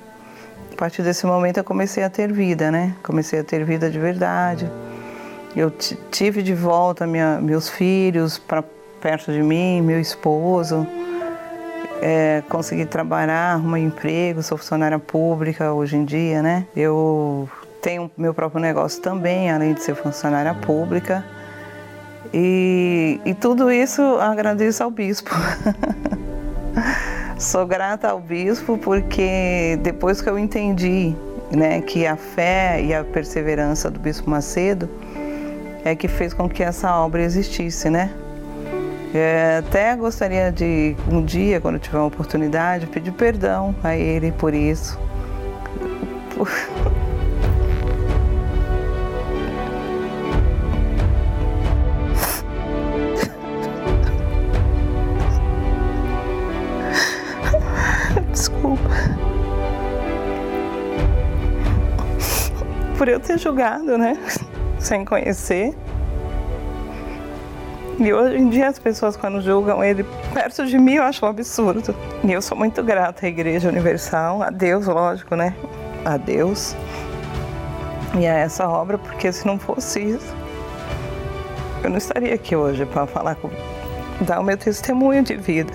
[0.72, 2.94] A partir desse momento eu comecei a ter vida, né?
[3.02, 4.70] Comecei a ter vida de verdade.
[5.56, 5.70] Eu
[6.10, 8.62] tive de volta minha, meus filhos para
[9.00, 10.86] perto de mim, meu esposo
[12.00, 16.66] é, consegui trabalhar, arrumar emprego, sou funcionária pública hoje em dia, né?
[16.74, 17.48] Eu
[17.82, 21.24] tenho meu próprio negócio também, além de ser funcionária pública.
[22.32, 25.30] E, e tudo isso agradeço ao bispo.
[27.38, 31.14] Sou grata ao bispo porque depois que eu entendi
[31.52, 34.90] né, que a fé e a perseverança do bispo Macedo
[35.84, 38.12] é que fez com que essa obra existisse, né?
[39.14, 44.52] É, até gostaria de, um dia, quando tiver uma oportunidade, pedir perdão a ele por
[44.52, 44.98] isso.
[58.30, 58.88] Desculpa.
[62.98, 64.18] Por eu ter julgado, né?
[64.78, 65.74] Sem conhecer.
[67.98, 71.28] E hoje em dia as pessoas quando julgam ele perto de mim eu acho um
[71.28, 71.94] absurdo.
[72.22, 75.54] E eu sou muito grata à Igreja Universal, a Deus, lógico, né?
[76.04, 76.76] A Deus.
[78.16, 80.34] E a essa obra, porque se não fosse isso,
[81.82, 83.50] eu não estaria aqui hoje para falar com,
[84.20, 85.72] dar o meu testemunho de vida.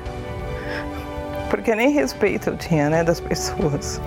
[1.50, 4.02] Porque nem respeito eu tinha, né, das pessoas.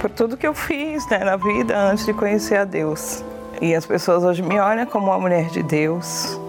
[0.00, 3.22] Por tudo que eu fiz, né, na vida antes de conhecer a Deus.
[3.60, 6.40] E as pessoas hoje me olham como uma mulher de Deus,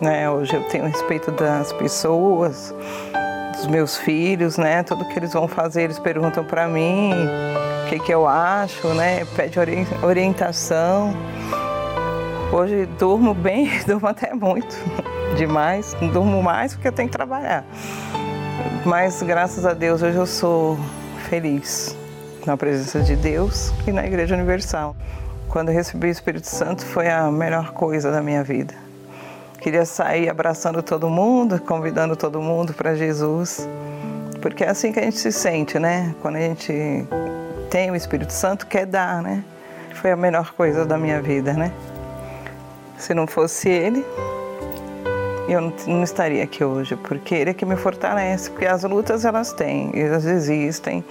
[0.00, 0.28] né?
[0.28, 2.74] Hoje eu tenho respeito das pessoas,
[3.54, 4.82] dos meus filhos, né?
[4.82, 9.24] Tudo que eles vão fazer, eles perguntam para mim o que, que eu acho, né?
[9.36, 9.56] Pede
[10.02, 11.14] orientação.
[12.52, 14.76] Hoje durmo bem, durmo até muito,
[15.36, 15.94] demais.
[16.12, 17.64] Durmo mais porque eu tenho que trabalhar.
[18.84, 20.76] Mas graças a Deus hoje eu sou
[21.28, 21.99] feliz
[22.46, 24.96] na presença de Deus e na Igreja Universal.
[25.48, 28.74] Quando recebi o Espírito Santo foi a melhor coisa da minha vida.
[29.60, 33.68] Queria sair abraçando todo mundo, convidando todo mundo para Jesus,
[34.40, 36.14] porque é assim que a gente se sente, né?
[36.22, 37.06] Quando a gente
[37.68, 39.44] tem o Espírito Santo, quer dar, né?
[39.94, 41.72] Foi a melhor coisa da minha vida, né?
[42.96, 44.04] Se não fosse Ele,
[45.52, 49.52] eu não estaria aqui hoje, porque Ele é que me fortalece, porque as lutas elas
[49.52, 51.04] têm, elas existem,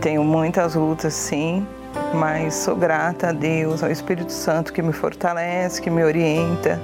[0.00, 1.66] tenho muitas lutas sim,
[2.14, 6.80] mas sou grata a Deus, ao Espírito Santo que me fortalece, que me orienta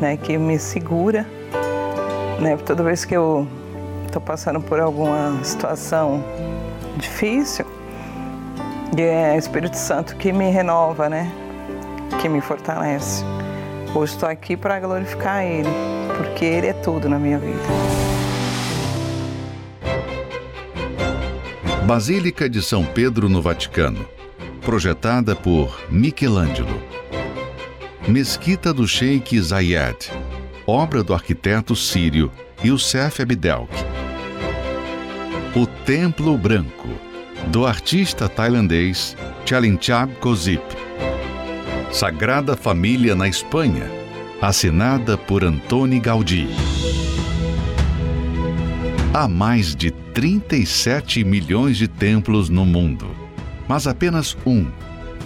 [0.00, 1.26] né, que me segura,
[2.40, 3.46] né, toda vez que eu
[4.06, 6.24] estou passando por alguma situação
[6.96, 7.66] difícil,
[8.96, 11.30] e é o Espírito Santo que me renova, né,
[12.20, 13.22] que me fortalece.
[13.92, 15.68] Hoje estou aqui para glorificar Ele,
[16.16, 17.58] porque Ele é tudo na minha vida.
[21.84, 24.06] Basílica de São Pedro no Vaticano,
[24.60, 26.80] projetada por Michelangelo.
[28.06, 30.12] Mesquita do Sheikh Zayed,
[30.64, 32.30] obra do arquiteto sírio
[32.64, 33.74] Youssef Abdelk.
[35.56, 36.88] O Templo Branco,
[37.48, 40.79] do artista tailandês Chalinchab Kozip.
[41.92, 43.90] Sagrada Família na Espanha,
[44.40, 46.48] assinada por Antoni Gaudí.
[49.12, 53.06] Há mais de 37 milhões de templos no mundo,
[53.68, 54.66] mas apenas um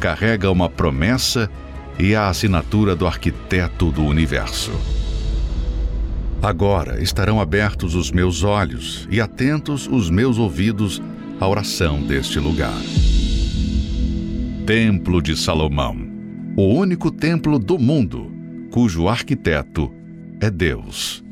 [0.01, 1.51] carrega uma promessa
[1.99, 4.73] e a assinatura do arquiteto do universo.
[6.43, 11.01] Agora estarão abertos os meus olhos e atentos os meus ouvidos
[11.39, 12.81] à oração deste lugar.
[14.67, 16.04] Templo de Salomão,
[16.57, 18.31] o único templo do mundo
[18.73, 19.91] cujo arquiteto
[20.41, 21.25] é Deus.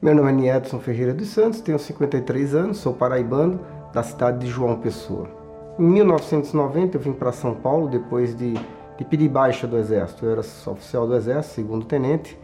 [0.00, 3.58] Meu nome é Niedson Ferreira dos Santos, tenho 53 anos, sou paraibano
[3.92, 5.28] da cidade de João Pessoa.
[5.76, 10.24] Em 1990 eu vim para São Paulo depois de, de pedir baixa do Exército.
[10.24, 12.38] Eu era oficial do Exército, segundo tenente,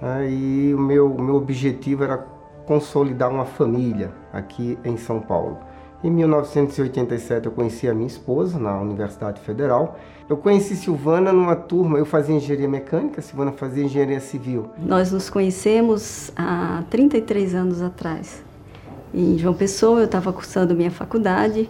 [0.00, 2.18] né, e o meu, meu objetivo era
[2.64, 5.58] consolidar uma família aqui em São Paulo.
[6.04, 9.98] Em 1987 eu conheci a minha esposa na Universidade Federal.
[10.28, 14.68] Eu conheci Silvana numa turma, eu fazia engenharia mecânica, Silvana fazia engenharia civil.
[14.78, 18.44] Nós nos conhecemos há 33 anos atrás.
[19.14, 21.68] Em João Pessoa eu estava cursando minha faculdade,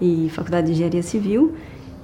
[0.00, 1.54] e faculdade de engenharia civil,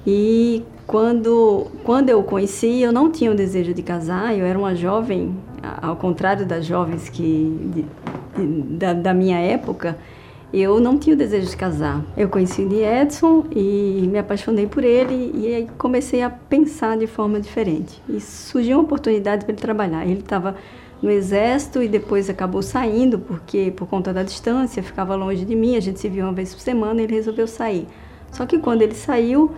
[0.06, 4.74] e quando, quando eu conheci, eu não tinha o desejo de casar, eu era uma
[4.74, 5.36] jovem,
[5.80, 9.96] ao contrário das jovens que de, de, da, da minha época,
[10.60, 12.04] eu não tinha o desejo de casar.
[12.16, 17.40] Eu conheci o Edson e me apaixonei por ele e comecei a pensar de forma
[17.40, 18.00] diferente.
[18.08, 20.04] E surgiu uma oportunidade para ele trabalhar.
[20.04, 20.54] Ele estava
[21.02, 25.76] no exército e depois acabou saindo porque por conta da distância, ficava longe de mim,
[25.76, 27.86] a gente se via uma vez por semana, e ele resolveu sair.
[28.32, 29.50] Só que quando ele saiu,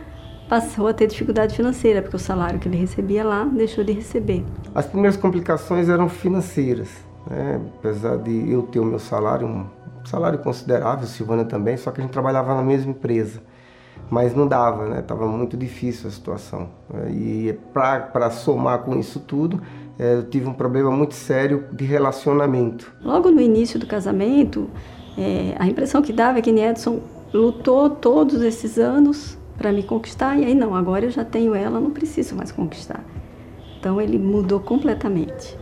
[0.48, 4.44] passou a ter dificuldade financeira, porque o salário que ele recebia lá deixou de receber.
[4.74, 6.88] As primeiras complicações eram financeiras,
[7.28, 7.60] né?
[7.78, 9.66] apesar de eu ter o meu salário,
[10.08, 13.40] salário considerável, Silvana também, só que a gente trabalhava na mesma empresa.
[14.10, 15.02] Mas não dava, né?
[15.02, 16.68] Tava muito difícil a situação.
[17.10, 19.60] E para somar com isso tudo,
[19.98, 22.92] é, eu tive um problema muito sério de relacionamento.
[23.02, 24.68] Logo no início do casamento,
[25.18, 27.00] é, a impressão que dava é que Edson
[27.32, 31.80] lutou todos esses anos para me conquistar e aí não, agora eu já tenho ela,
[31.80, 33.02] não preciso mais conquistar.
[33.78, 35.56] Então ele mudou completamente.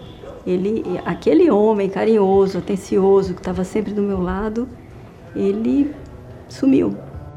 [0.47, 4.69] Ele, aquele homem carinhoso, atencioso, que estava sempre do meu lado,
[5.35, 5.95] ele
[6.49, 6.95] sumiu.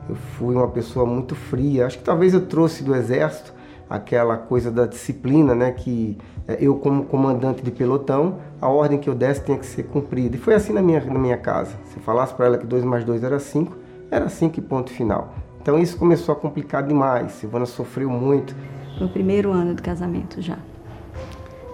[0.09, 1.85] Eu fui uma pessoa muito fria.
[1.85, 3.53] Acho que talvez eu trouxe do exército
[3.89, 5.71] aquela coisa da disciplina, né?
[5.71, 6.17] Que
[6.47, 10.35] é, eu, como comandante de pelotão, a ordem que eu desse tinha que ser cumprida.
[10.35, 11.75] E foi assim na minha, na minha casa.
[11.85, 13.75] Se falasse para ela que 2 mais 2 era 5,
[14.11, 15.33] era 5 e ponto final.
[15.61, 17.33] Então isso começou a complicar demais.
[17.33, 18.55] Silvana sofreu muito.
[18.99, 20.57] No primeiro ano de casamento já.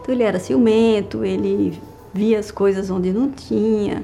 [0.03, 1.81] Então ele era ciumento, ele
[2.13, 4.03] via as coisas onde não tinha,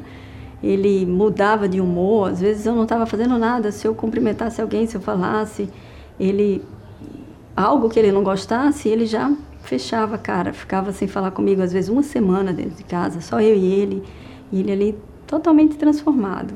[0.63, 2.31] ele mudava de humor.
[2.31, 5.69] Às vezes eu não estava fazendo nada, se eu cumprimentasse alguém, se eu falasse,
[6.17, 6.63] ele
[7.53, 9.29] algo que ele não gostasse, ele já
[9.61, 13.41] fechava a cara, ficava sem falar comigo às vezes uma semana dentro de casa, só
[13.41, 14.01] eu e ele,
[14.53, 16.53] e ele ali totalmente transformado.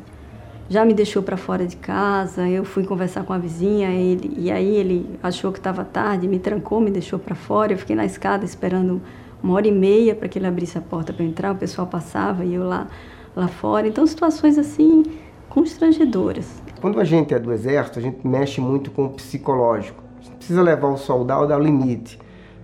[0.70, 4.50] Já me deixou para fora de casa, eu fui conversar com a vizinha, ele, e
[4.50, 8.06] aí ele achou que estava tarde, me trancou, me deixou para fora, eu fiquei na
[8.06, 9.02] escada esperando
[9.44, 12.46] uma hora e meia para que ele abrisse a porta para entrar, o pessoal passava
[12.46, 12.88] e eu lá,
[13.36, 13.86] lá fora.
[13.88, 15.04] Então, situações assim
[15.50, 16.64] constrangedoras.
[16.82, 20.02] Quando a gente é do exército, a gente mexe muito com o psicológico.
[20.22, 22.18] Gente precisa levar o soldado ao limite.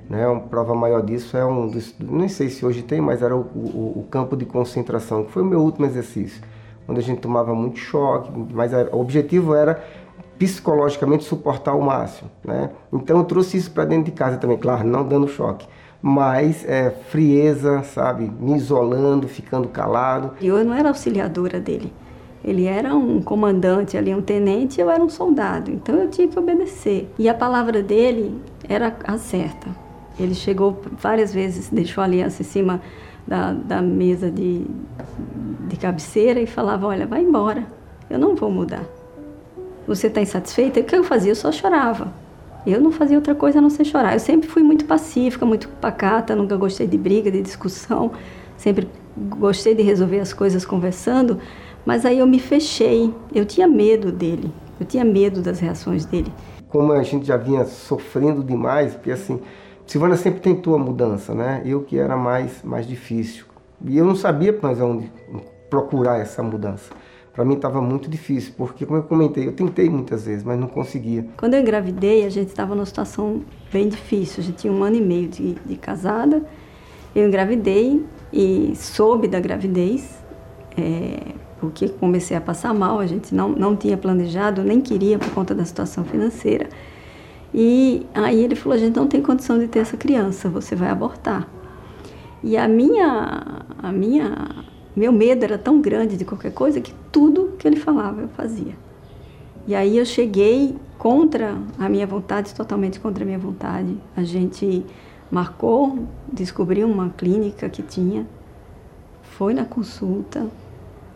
[0.10, 0.28] Né?
[0.28, 3.42] Uma prova maior disso é um dos, nem sei se hoje tem, mas era o,
[3.42, 6.42] o, o campo de concentração, que foi o meu último exercício,
[6.88, 9.84] onde a gente tomava muito choque, mas a, o objetivo era
[10.40, 12.72] psicologicamente suportar o máximo, né?
[12.92, 15.68] Então eu trouxe isso para dentro de casa também, claro, não dando choque,
[16.02, 18.32] mas é, frieza, sabe?
[18.40, 20.32] Me isolando, ficando calado.
[20.42, 21.94] Eu não era auxiliadora dele.
[22.44, 25.72] Ele era um comandante ali, um tenente, eu era um soldado.
[25.72, 27.12] Então eu tinha que obedecer.
[27.20, 29.68] E a palavra dele era a certa.
[30.18, 32.82] Ele chegou várias vezes, deixou a aliança em cima
[33.28, 34.66] da, da mesa de,
[35.68, 37.66] de cabeceira e falava: Olha, vai embora,
[38.10, 38.84] eu não vou mudar.
[39.86, 40.80] Você está insatisfeita?
[40.80, 41.32] O que eu fazia?
[41.32, 42.14] Eu só chorava.
[42.66, 44.14] Eu não fazia outra coisa a não ser chorar.
[44.14, 48.12] Eu sempre fui muito pacífica, muito pacata, nunca gostei de briga, de discussão,
[48.58, 51.40] sempre gostei de resolver as coisas conversando,
[51.86, 53.14] mas aí eu me fechei.
[53.34, 56.32] Eu tinha medo dele, eu tinha medo das reações dele.
[56.68, 59.42] Como a gente já vinha sofrendo demais, porque assim,
[59.88, 61.64] Silvana sempre tentou a mudança, né?
[61.66, 63.46] Eu que era mais, mais difícil.
[63.86, 65.12] E eu não sabia mais onde
[65.70, 66.92] procurar essa mudança
[67.34, 70.68] para mim estava muito difícil, porque, como eu comentei, eu tentei muitas vezes, mas não
[70.68, 71.26] conseguia.
[71.38, 74.44] Quando eu engravidei, a gente estava numa situação bem difícil.
[74.44, 76.44] A gente tinha um ano e meio de, de casada.
[77.16, 80.24] Eu engravidei e soube da gravidez,
[80.78, 83.00] é, porque comecei a passar mal.
[83.00, 86.68] A gente não, não tinha planejado, nem queria por conta da situação financeira.
[87.54, 90.90] E aí ele falou: a gente não tem condição de ter essa criança, você vai
[90.90, 91.48] abortar.
[92.44, 94.66] E a minha, a minha
[95.00, 98.74] meu medo era tão grande de qualquer coisa que tudo que ele falava eu fazia.
[99.66, 103.96] E aí eu cheguei contra a minha vontade, totalmente contra a minha vontade.
[104.14, 104.86] A gente
[105.32, 106.00] marcou,
[106.34, 108.28] descobriu uma clínica que tinha,
[109.22, 110.46] foi na consulta,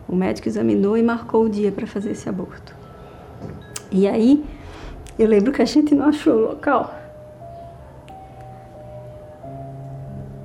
[0.08, 2.74] o médico examinou e marcou o dia para fazer esse aborto.
[3.92, 4.42] E aí,
[5.18, 6.94] eu lembro que a gente não achou o local.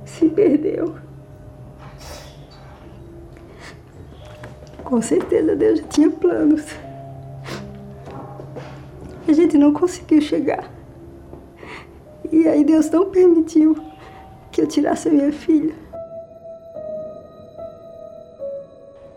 [0.04, 1.09] Se perdeu.
[4.90, 6.66] Com certeza Deus já tinha planos.
[9.28, 10.68] A gente não conseguiu chegar.
[12.32, 13.76] E aí Deus não permitiu
[14.50, 15.72] que eu tirasse a minha filha.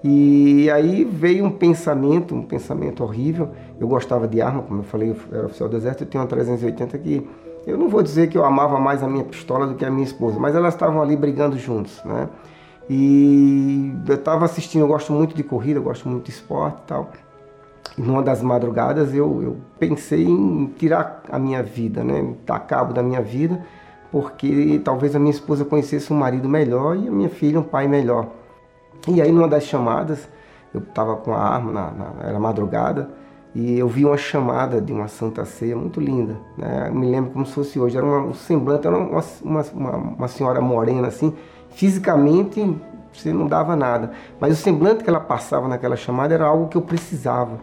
[0.04, 3.50] E aí veio um pensamento, um pensamento horrível.
[3.80, 6.30] Eu gostava de arma, como eu falei, eu era oficial do exército, eu tenho uma
[6.30, 7.28] 380 que
[7.66, 10.04] eu não vou dizer que eu amava mais a minha pistola do que a minha
[10.04, 12.30] esposa, mas elas estavam ali brigando juntos, né?
[12.90, 17.12] E eu estava assistindo, eu gosto muito de corrida, gosto muito de esporte e tal.
[17.98, 22.34] E numa das madrugadas eu, eu pensei em tirar a minha vida, né?
[22.46, 23.64] Dar cabo da minha vida,
[24.12, 27.88] porque talvez a minha esposa conhecesse um marido melhor e a minha filha um pai
[27.88, 28.28] melhor.
[29.08, 30.28] E aí numa das chamadas,
[30.74, 33.10] eu estava com a arma, na, na, era madrugada,
[33.56, 36.38] e eu vi uma chamada de uma Santa Ceia muito linda.
[36.58, 36.88] Né?
[36.88, 39.98] Eu me lembro como se fosse hoje, era uma, um semblante, era uma, uma, uma,
[39.98, 41.34] uma senhora morena assim,
[41.76, 42.76] fisicamente
[43.14, 46.76] você não dava nada, mas o semblante que ela passava naquela chamada era algo que
[46.76, 47.60] eu precisava.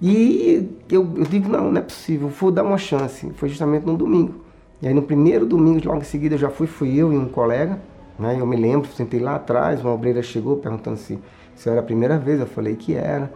[0.00, 3.28] E eu, eu digo, não, não é possível, vou dar uma chance.
[3.34, 4.34] Foi justamente no domingo.
[4.80, 7.28] E aí no primeiro domingo, logo em seguida, eu já fui, fui eu e um
[7.28, 7.80] colega,
[8.18, 8.36] né?
[8.38, 11.18] Eu me lembro, sentei lá atrás, uma obreira chegou perguntando se,
[11.56, 13.32] se era a primeira vez, eu falei que era.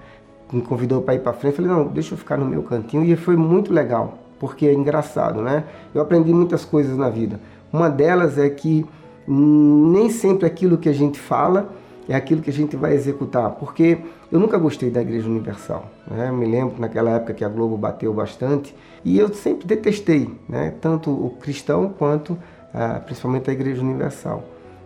[0.52, 3.02] Me convidou para ir para frente, eu falei, não, deixa eu ficar no meu cantinho.
[3.04, 5.64] E foi muito legal, porque é engraçado, né?
[5.92, 7.40] Eu aprendi muitas coisas na vida.
[7.72, 8.86] Uma delas é que
[9.26, 11.72] nem sempre aquilo que a gente fala
[12.08, 13.98] é aquilo que a gente vai executar, porque
[14.30, 15.88] eu nunca gostei da Igreja Universal.
[16.10, 16.28] Né?
[16.28, 20.74] Eu me lembro naquela época que a Globo bateu bastante e eu sempre detestei, né?
[20.80, 22.36] tanto o cristão quanto
[22.74, 24.42] ah, principalmente a Igreja Universal.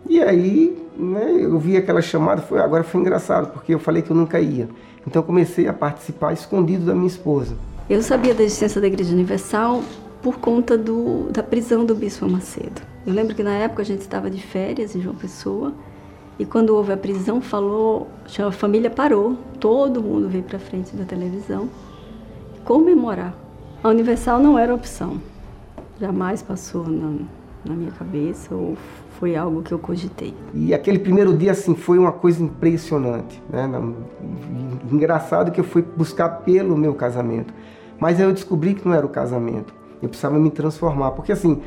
[0.09, 4.11] E aí, né, eu vi aquela chamada, foi, agora foi engraçado, porque eu falei que
[4.11, 4.69] eu nunca ia.
[5.07, 7.57] Então comecei a participar escondido da minha esposa.
[7.89, 9.83] Eu sabia da existência da Igreja Universal
[10.23, 12.96] por conta do, da prisão do Bispo Macedo.
[13.07, 15.73] Eu lembro que na época a gente estava de férias em João Pessoa
[16.39, 18.09] e quando houve a prisão, falou,
[18.45, 21.69] a família parou, todo mundo veio para frente da televisão
[22.65, 23.33] comemorar.
[23.83, 25.21] A Universal não era opção,
[26.01, 27.13] jamais passou na,
[27.65, 28.77] na minha cabeça ou
[29.21, 30.35] foi algo que eu cogitei.
[30.53, 33.71] E aquele primeiro dia, assim, foi uma coisa impressionante, né?
[34.91, 37.55] Engraçado que eu fui buscar pelo meu casamento.
[37.99, 39.73] Mas aí eu descobri que não era o casamento.
[40.03, 41.13] Eu precisava me transformar.
[41.13, 41.63] Porque, assim,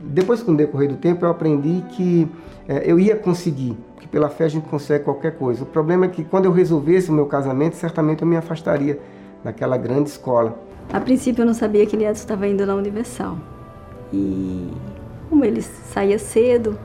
[0.00, 2.28] depois com o decorrer do tempo, eu aprendi que
[2.68, 3.76] eh, eu ia conseguir.
[3.98, 5.64] Que pela fé a gente consegue qualquer coisa.
[5.64, 9.00] O problema é que quando eu resolvesse o meu casamento, certamente eu me afastaria
[9.42, 10.58] daquela grande escola.
[10.92, 13.36] A princípio eu não sabia que ele estava indo na Universal.
[14.12, 14.68] E
[15.28, 16.78] como ele saía cedo,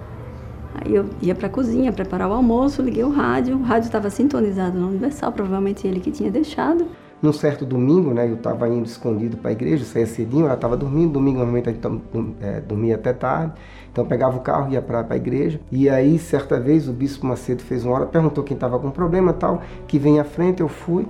[0.74, 4.10] aí eu ia para a cozinha preparar o almoço, liguei o rádio, o rádio estava
[4.10, 6.88] sintonizado na Universal, provavelmente ele que tinha deixado.
[7.20, 10.78] Num certo domingo, né, eu estava indo escondido para a igreja, saía cedinho, ela estava
[10.78, 12.02] dormindo, domingo normalmente a gente
[12.42, 13.54] é, dormia até tarde,
[13.92, 15.60] então pegava o carro e ia para a igreja.
[15.72, 19.34] E aí, certa vez, o bispo Macedo fez uma hora, perguntou quem estava com problema
[19.34, 21.08] tal, que vem à frente, eu fui.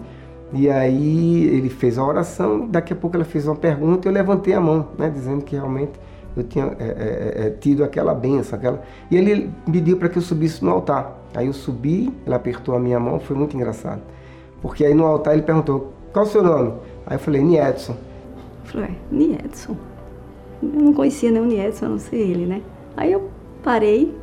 [0.54, 4.14] E aí ele fez a oração, daqui a pouco ela fez uma pergunta e eu
[4.14, 6.00] levantei a mão, né, dizendo que realmente
[6.38, 8.58] eu tinha é, é, é, é, tido aquela benção.
[8.58, 8.82] Aquela...
[9.12, 11.18] E ele pediu para que eu subisse no altar.
[11.36, 14.02] Aí eu subi, ele apertou a minha mão, foi muito engraçado.
[14.62, 16.74] Porque aí no altar ele perguntou, qual o seu nome?
[17.06, 17.94] Aí eu falei, Niedson.
[17.94, 19.76] Eu falei, Niedson?
[20.62, 22.62] Eu não conhecia nenhum Niedson, a não ser ele, né?
[22.96, 23.30] Aí eu
[23.64, 24.16] parei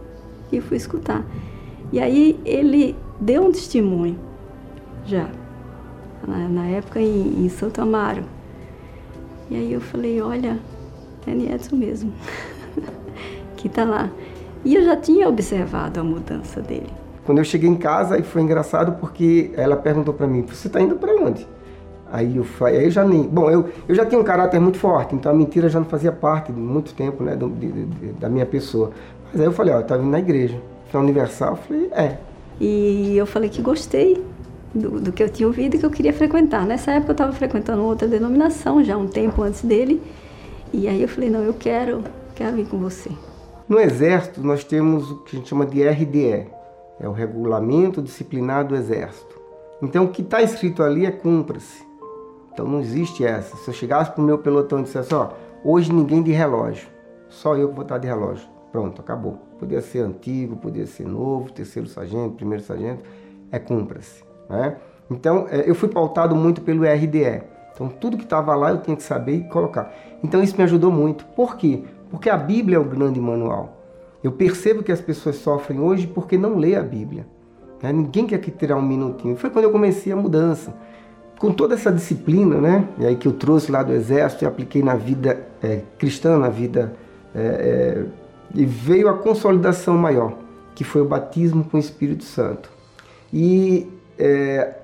[0.52, 1.24] e fui escutar.
[1.92, 4.18] E aí ele deu um testemunho,
[5.06, 5.28] já,
[6.26, 8.24] na, na época em, em Santo Amaro.
[9.50, 10.58] E aí eu falei, olha,
[11.26, 12.12] é Edson mesmo,
[13.56, 14.10] que está lá.
[14.64, 16.90] E eu já tinha observado a mudança dele.
[17.24, 20.80] Quando eu cheguei em casa, aí foi engraçado porque ela perguntou para mim: Você está
[20.80, 21.46] indo para onde?
[22.14, 23.24] Aí eu aí eu já nem.
[23.24, 26.12] Bom, eu, eu já tinha um caráter muito forte, então a mentira já não fazia
[26.12, 28.92] parte de muito tempo né, do, de, de, da minha pessoa.
[29.32, 30.56] Mas aí eu falei: Ó, tá vindo na igreja.
[30.92, 32.18] Na Universal, eu falei: É.
[32.60, 34.24] E eu falei que gostei
[34.72, 36.64] do, do que eu tinha ouvido e que eu queria frequentar.
[36.64, 40.00] Nessa época eu estava frequentando outra denominação, já um tempo antes dele.
[40.72, 42.04] E aí eu falei, não, eu quero,
[42.36, 43.10] quero vir com você.
[43.68, 46.46] No Exército, nós temos o que a gente chama de RDE,
[47.00, 49.34] é o Regulamento Disciplinar do Exército.
[49.82, 51.83] Então, o que está escrito ali é cumpra-se.
[52.54, 53.56] Então, não existe essa.
[53.56, 55.32] Se eu chegasse para o meu pelotão e dissesse, ó,
[55.62, 56.88] hoje ninguém de relógio,
[57.28, 58.48] só eu que vou estar de relógio.
[58.72, 59.38] Pronto, acabou.
[59.58, 63.02] Podia ser antigo, podia ser novo, terceiro sargento, primeiro sargento,
[63.52, 64.24] é cumpra-se.
[64.48, 64.76] Né?
[65.10, 67.42] Então, é, eu fui pautado muito pelo RDE.
[67.74, 69.92] Então tudo que estava lá eu tinha que saber e colocar.
[70.22, 71.24] Então isso me ajudou muito.
[71.26, 71.82] Por quê?
[72.08, 73.76] Porque a Bíblia é o grande manual.
[74.22, 77.26] Eu percebo que as pessoas sofrem hoje porque não lê a Bíblia.
[77.82, 77.92] Né?
[77.92, 79.36] Ninguém quer que tirar um minutinho.
[79.36, 80.72] Foi quando eu comecei a mudança.
[81.44, 82.88] Com toda essa disciplina, né?
[82.96, 86.48] E aí que eu trouxe lá do exército e apliquei na vida é, cristã, na
[86.48, 86.94] vida
[87.34, 88.04] é, é,
[88.54, 90.38] e veio a consolidação maior,
[90.74, 92.70] que foi o batismo com o Espírito Santo.
[93.30, 93.86] E
[94.18, 94.78] é,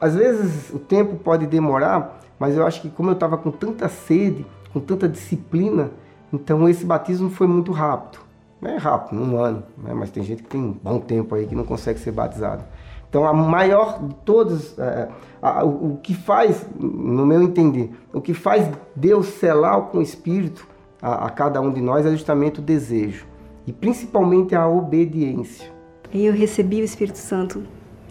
[0.00, 3.88] às vezes o tempo pode demorar, mas eu acho que como eu estava com tanta
[3.88, 5.92] sede, com tanta disciplina,
[6.32, 8.18] então esse batismo foi muito rápido.
[8.60, 9.94] É rápido, um ano, né?
[9.94, 12.64] mas tem gente que tem um bom tempo aí que não consegue ser batizado.
[13.12, 15.06] Então a maior de todas, é,
[15.42, 20.02] a, o, o, que faz, no meu entender, o que faz Deus selar com o
[20.02, 20.66] Espírito
[21.02, 23.26] a, a cada um de nós é justamente o desejo
[23.66, 25.70] e principalmente a obediência.
[26.10, 27.62] Eu recebi o Espírito Santo.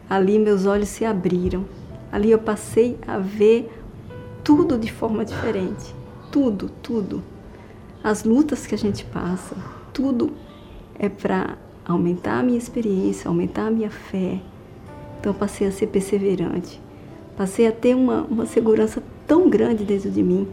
[0.07, 1.65] Ali meus olhos se abriram.
[2.11, 3.71] Ali eu passei a ver
[4.43, 5.95] tudo de forma diferente.
[6.31, 7.23] Tudo, tudo.
[8.03, 9.55] As lutas que a gente passa,
[9.91, 10.31] tudo
[10.99, 14.39] é para aumentar a minha experiência, aumentar a minha fé,
[15.21, 16.81] então passei a ser perseverante.
[17.37, 20.47] Passei a ter uma, uma segurança tão grande dentro de mim.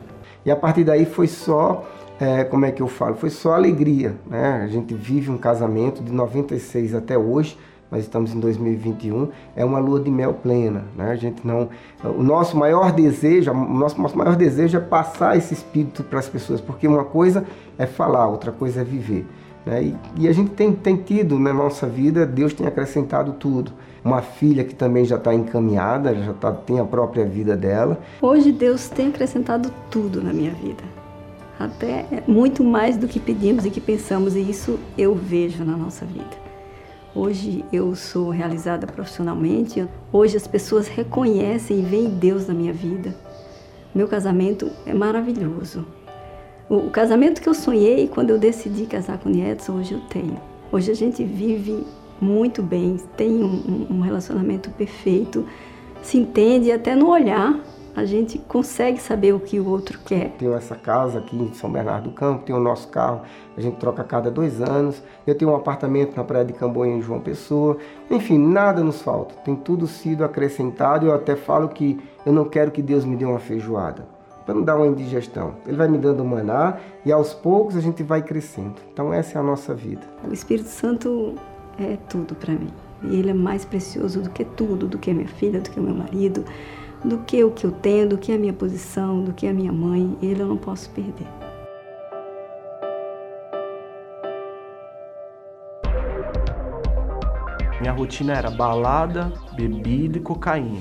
[0.45, 1.89] E a partir daí foi só,
[2.21, 3.17] é, como é que eu falo?
[3.17, 4.15] Foi só alegria.
[4.27, 4.61] Né?
[4.63, 7.57] A gente vive um casamento de 96 até hoje.
[7.91, 11.11] Nós estamos em 2021, é uma lua de mel plena, né?
[11.11, 11.71] A gente não,
[12.05, 16.29] o nosso maior desejo, o nosso, nosso maior desejo é passar esse espírito para as
[16.29, 17.47] pessoas, porque uma coisa
[17.79, 19.25] é falar, outra coisa é viver.
[19.65, 19.85] Né?
[19.85, 23.73] E, e, a gente tem, tem tido na nossa vida, Deus tem acrescentado tudo.
[24.05, 27.99] Uma filha que também já está encaminhada, já tá, tem a própria vida dela.
[28.23, 30.83] Hoje Deus tem acrescentado tudo na minha vida.
[31.59, 36.05] Até muito mais do que pedimos e que pensamos, e isso eu vejo na nossa
[36.05, 36.49] vida.
[37.15, 43.15] Hoje eu sou realizada profissionalmente, hoje as pessoas reconhecem e veem Deus na minha vida.
[43.93, 45.85] Meu casamento é maravilhoso.
[46.69, 50.39] O, casamento que eu sonhei quando eu decidi casar com o Edson, hoje eu tenho.
[50.71, 51.83] Hoje a gente vive
[52.21, 55.47] muito bem, tem um, um relacionamento perfeito,
[56.03, 57.61] se entende até no olhar
[57.99, 60.31] a gente consegue saber o que o outro quer.
[60.39, 63.23] Tenho essa casa aqui em São Bernardo do Campo, tenho o nosso carro,
[63.57, 65.03] a gente troca a cada dois anos.
[65.27, 67.77] Eu tenho um apartamento na Praia de Camboinha, em João Pessoa.
[68.09, 69.35] Enfim, nada nos falta.
[69.45, 71.07] Tem tudo sido acrescentado.
[71.07, 74.07] Eu até falo que eu não quero que Deus me dê uma feijoada
[74.47, 75.57] para não dar uma indigestão.
[75.67, 78.77] Ele vai me dando maná e aos poucos a gente vai crescendo.
[78.93, 80.03] Então essa é a nossa vida.
[80.25, 81.35] O Espírito Santo
[81.79, 82.71] é tudo para mim.
[83.03, 85.79] E ele é mais precioso do que tudo, do que a minha filha, do que
[85.79, 86.45] o meu marido,
[87.05, 89.73] do que o que eu tenho, do que a minha posição, do que a minha
[89.73, 90.17] mãe.
[90.21, 91.27] Ele eu não posso perder.
[97.81, 100.81] Minha rotina era balada, bebida e cocaína.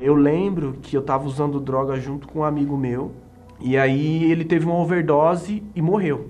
[0.00, 3.12] Eu lembro que eu tava usando droga junto com um amigo meu,
[3.60, 6.28] e aí ele teve uma overdose e morreu.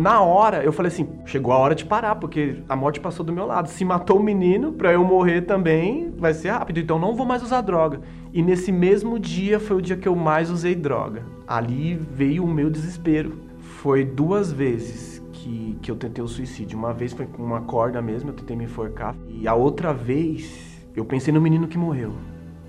[0.00, 3.34] Na hora, eu falei assim: chegou a hora de parar, porque a morte passou do
[3.34, 3.68] meu lado.
[3.68, 6.80] Se matou o menino, pra eu morrer também, vai ser rápido.
[6.80, 8.00] Então não vou mais usar droga.
[8.32, 11.26] E nesse mesmo dia foi o dia que eu mais usei droga.
[11.46, 13.40] Ali veio o meu desespero.
[13.58, 16.78] Foi duas vezes que, que eu tentei o suicídio.
[16.78, 19.14] Uma vez foi com uma corda mesmo, eu tentei me enforcar.
[19.28, 22.14] E a outra vez, eu pensei no menino que morreu.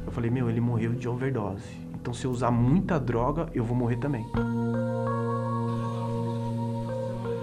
[0.06, 1.80] Eu falei, meu, ele morreu de overdose.
[1.96, 4.26] Então se eu usar muita droga, eu vou morrer também.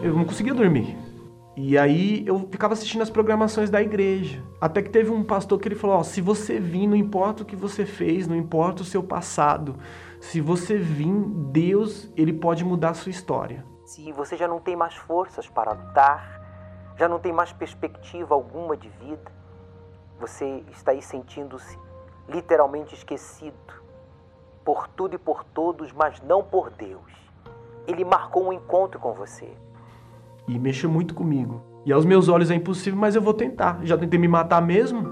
[0.02, 0.96] Eu não conseguia dormir.
[1.56, 4.42] E aí eu ficava assistindo as programações da igreja.
[4.60, 7.46] Até que teve um pastor que ele falou: ó, se você vir, não importa o
[7.46, 9.76] que você fez, não importa o seu passado,
[10.20, 11.12] se você vir,
[11.50, 15.72] Deus, ele pode mudar a sua história se você já não tem mais forças para
[15.72, 19.32] lutar, já não tem mais perspectiva alguma de vida,
[20.20, 21.78] você está aí sentindo-se
[22.28, 23.56] literalmente esquecido
[24.62, 27.10] por tudo e por todos, mas não por Deus.
[27.86, 29.50] Ele marcou um encontro com você.
[30.48, 31.62] E mexeu muito comigo.
[31.84, 33.80] E aos meus olhos é impossível, mas eu vou tentar.
[33.84, 35.06] Já tentei me matar mesmo.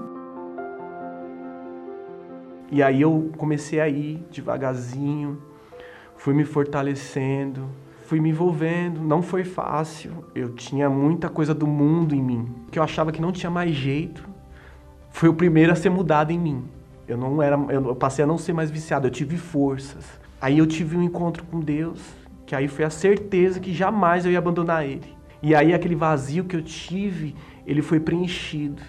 [2.69, 5.41] E aí eu comecei a ir devagarzinho,
[6.17, 7.69] fui me fortalecendo,
[8.05, 10.11] fui me envolvendo, não foi fácil.
[10.35, 13.71] Eu tinha muita coisa do mundo em mim, que eu achava que não tinha mais
[13.71, 14.27] jeito.
[15.11, 16.65] Foi o primeiro a ser mudado em mim.
[17.07, 20.05] Eu não era, eu passei a não ser mais viciado, eu tive forças.
[20.41, 22.01] Aí eu tive um encontro com Deus,
[22.45, 25.16] que aí foi a certeza que jamais eu ia abandonar ele.
[25.41, 27.35] E aí aquele vazio que eu tive,
[27.65, 28.81] ele foi preenchido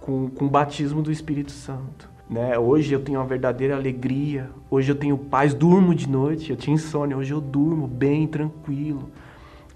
[0.00, 2.10] com, com o batismo do Espírito Santo.
[2.28, 2.58] Né?
[2.58, 6.74] Hoje eu tenho uma verdadeira alegria, hoje eu tenho paz, durmo de noite, eu tinha
[6.74, 9.10] insônia, hoje eu durmo bem, tranquilo.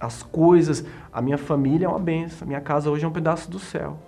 [0.01, 3.59] As coisas, a minha família é uma benção, minha casa hoje é um pedaço do
[3.59, 3.99] céu.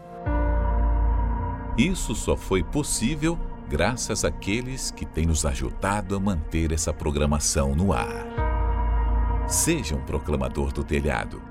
[1.76, 3.38] Isso só foi possível
[3.68, 8.26] graças àqueles que têm nos ajudado a manter essa programação no ar.
[9.46, 11.50] Seja um proclamador do telhado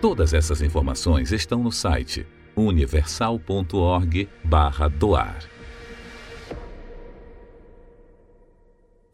[0.00, 5.38] Todas essas informações estão no site universal.org/doar.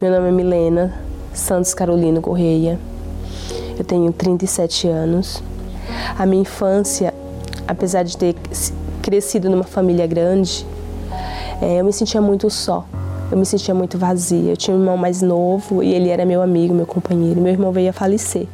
[0.01, 1.01] Meu nome é Milena
[1.33, 2.77] Santos Carolino Correia.
[3.77, 5.41] Eu tenho 37 anos.
[6.17, 7.13] A minha infância,
[7.65, 8.35] apesar de ter
[9.01, 10.65] crescido numa família grande,
[11.61, 12.85] é, eu me sentia muito só.
[13.31, 14.51] Eu me sentia muito vazia.
[14.51, 17.39] Eu tinha um irmão mais novo e ele era meu amigo, meu companheiro.
[17.39, 18.49] Meu irmão veio a falecer.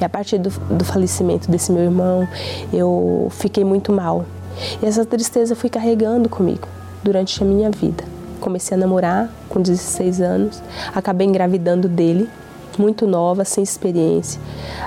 [0.00, 2.28] E a partir do, do falecimento desse meu irmão,
[2.72, 4.24] eu fiquei muito mal.
[4.82, 6.68] E essa tristeza eu fui carregando comigo
[7.02, 8.04] durante a minha vida.
[8.40, 10.62] Comecei a namorar com 16 anos,
[10.94, 12.28] acabei engravidando dele,
[12.78, 14.40] muito nova, sem experiência.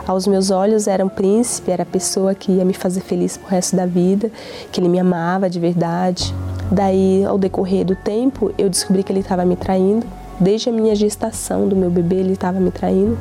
[0.05, 3.49] Aos meus olhos era um príncipe, era a pessoa que ia me fazer feliz pro
[3.49, 4.29] resto da vida,
[4.71, 6.33] que ele me amava de verdade.
[6.69, 10.05] Daí, ao decorrer do tempo, eu descobri que ele estava me traindo
[10.39, 13.17] Desde a minha gestação do meu bebê, ele estava me traindo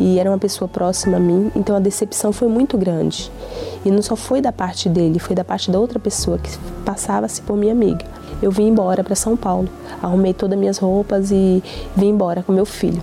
[0.00, 3.30] e era uma pessoa próxima a mim, então a decepção foi muito grande.
[3.84, 6.50] E não só foi da parte dele, foi da parte da outra pessoa que
[6.84, 8.04] passava-se por minha amiga.
[8.42, 9.68] Eu vim embora para São Paulo,
[10.02, 11.62] arrumei todas as minhas roupas e
[11.94, 13.02] vim embora com meu filho.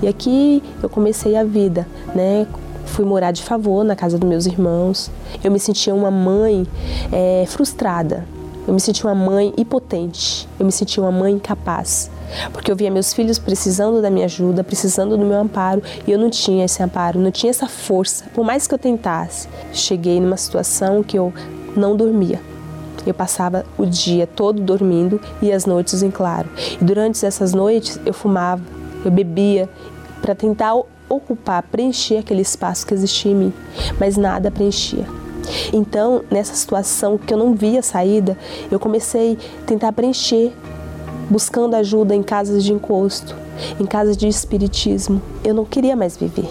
[0.00, 2.46] E aqui eu comecei a vida, né?
[2.86, 5.10] Fui morar de favor na casa dos meus irmãos.
[5.42, 6.66] Eu me sentia uma mãe
[7.12, 8.24] é, frustrada.
[8.66, 10.48] Eu me sentia uma mãe impotente.
[10.58, 12.10] Eu me sentia uma mãe incapaz
[12.52, 16.18] porque eu via meus filhos precisando da minha ajuda, precisando do meu amparo, e eu
[16.18, 18.24] não tinha esse amparo, não tinha essa força.
[18.34, 21.32] Por mais que eu tentasse, cheguei numa situação que eu
[21.76, 22.40] não dormia.
[23.06, 26.48] Eu passava o dia todo dormindo e as noites em claro.
[26.80, 28.62] E durante essas noites eu fumava,
[29.04, 29.68] eu bebia
[30.20, 30.74] para tentar
[31.08, 33.52] ocupar, preencher aquele espaço que existia em mim,
[33.98, 35.19] mas nada preenchia.
[35.72, 38.36] Então, nessa situação que eu não via saída,
[38.70, 40.52] eu comecei a tentar preencher
[41.30, 43.36] buscando ajuda em casas de encosto,
[43.78, 45.22] em casas de espiritismo.
[45.44, 46.48] Eu não queria mais viver.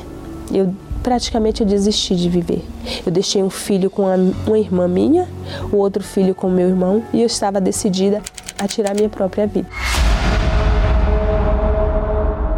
[0.52, 0.74] Eu
[1.04, 2.66] praticamente eu desisti de viver.
[3.06, 4.04] Eu deixei um filho com
[4.48, 5.28] uma irmã minha,
[5.72, 8.22] o outro filho com meu irmão e eu estava decidida
[8.58, 9.68] a tirar minha própria vida.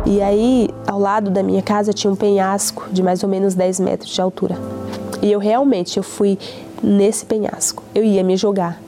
[0.05, 3.79] E aí, ao lado da minha casa tinha um penhasco de mais ou menos 10
[3.79, 4.80] metros de altura.
[5.21, 6.37] E eu realmente eu fui
[6.81, 7.83] nesse penhasco.
[7.93, 8.81] Eu ia me jogar.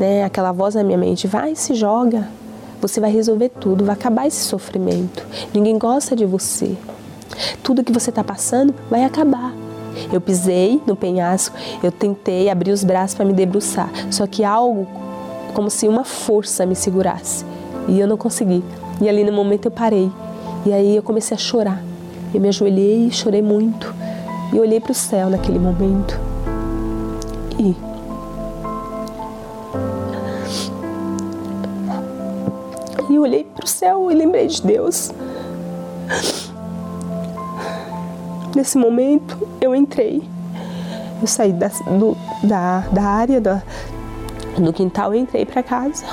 [0.00, 0.24] Né?
[0.24, 2.28] Aquela voz na minha mente, vai, se joga,
[2.80, 5.26] você vai resolver tudo, vai acabar esse sofrimento.
[5.54, 6.76] Ninguém gosta de você.
[7.62, 9.54] Tudo que você está passando vai acabar.
[10.10, 14.86] Eu pisei no penhasco, eu tentei abrir os braços para me debruçar, só que algo
[15.52, 17.44] como se uma força me segurasse
[17.86, 18.64] e eu não consegui.
[19.02, 20.10] E ali no momento eu parei
[20.64, 21.82] e aí eu comecei a chorar.
[22.32, 23.94] Eu me ajoelhei e chorei muito
[24.52, 26.20] e olhei para o céu naquele momento.
[27.58, 27.74] E
[33.10, 35.12] E olhei para o céu e lembrei de Deus.
[38.56, 40.22] Nesse momento, eu entrei.
[41.20, 43.40] Eu saí da, do, da, da área
[44.58, 46.06] do quintal e entrei para casa.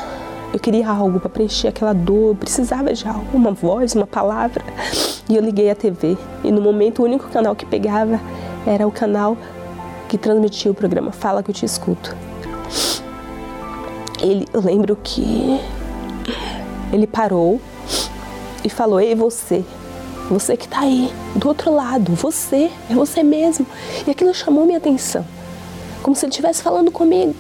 [0.51, 4.63] Eu queria algo para preencher aquela dor, eu precisava de algo, uma voz, uma palavra.
[5.29, 6.17] E eu liguei a TV.
[6.43, 8.19] E no momento, o único canal que pegava
[8.65, 9.37] era o canal
[10.07, 12.15] que transmitia o programa Fala que eu te escuto.
[14.19, 15.59] Ele, eu lembro que
[16.91, 17.61] ele parou
[18.63, 19.63] e falou: Ei, você,
[20.31, 23.67] você que está aí, do outro lado, você, é você mesmo.
[24.05, 25.23] E aquilo chamou minha atenção,
[26.01, 27.35] como se ele estivesse falando comigo.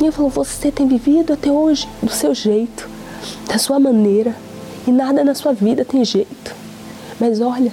[0.00, 2.88] E ele falou: Você tem vivido até hoje do seu jeito,
[3.46, 4.34] da sua maneira,
[4.86, 6.54] e nada na sua vida tem jeito.
[7.20, 7.72] Mas olha,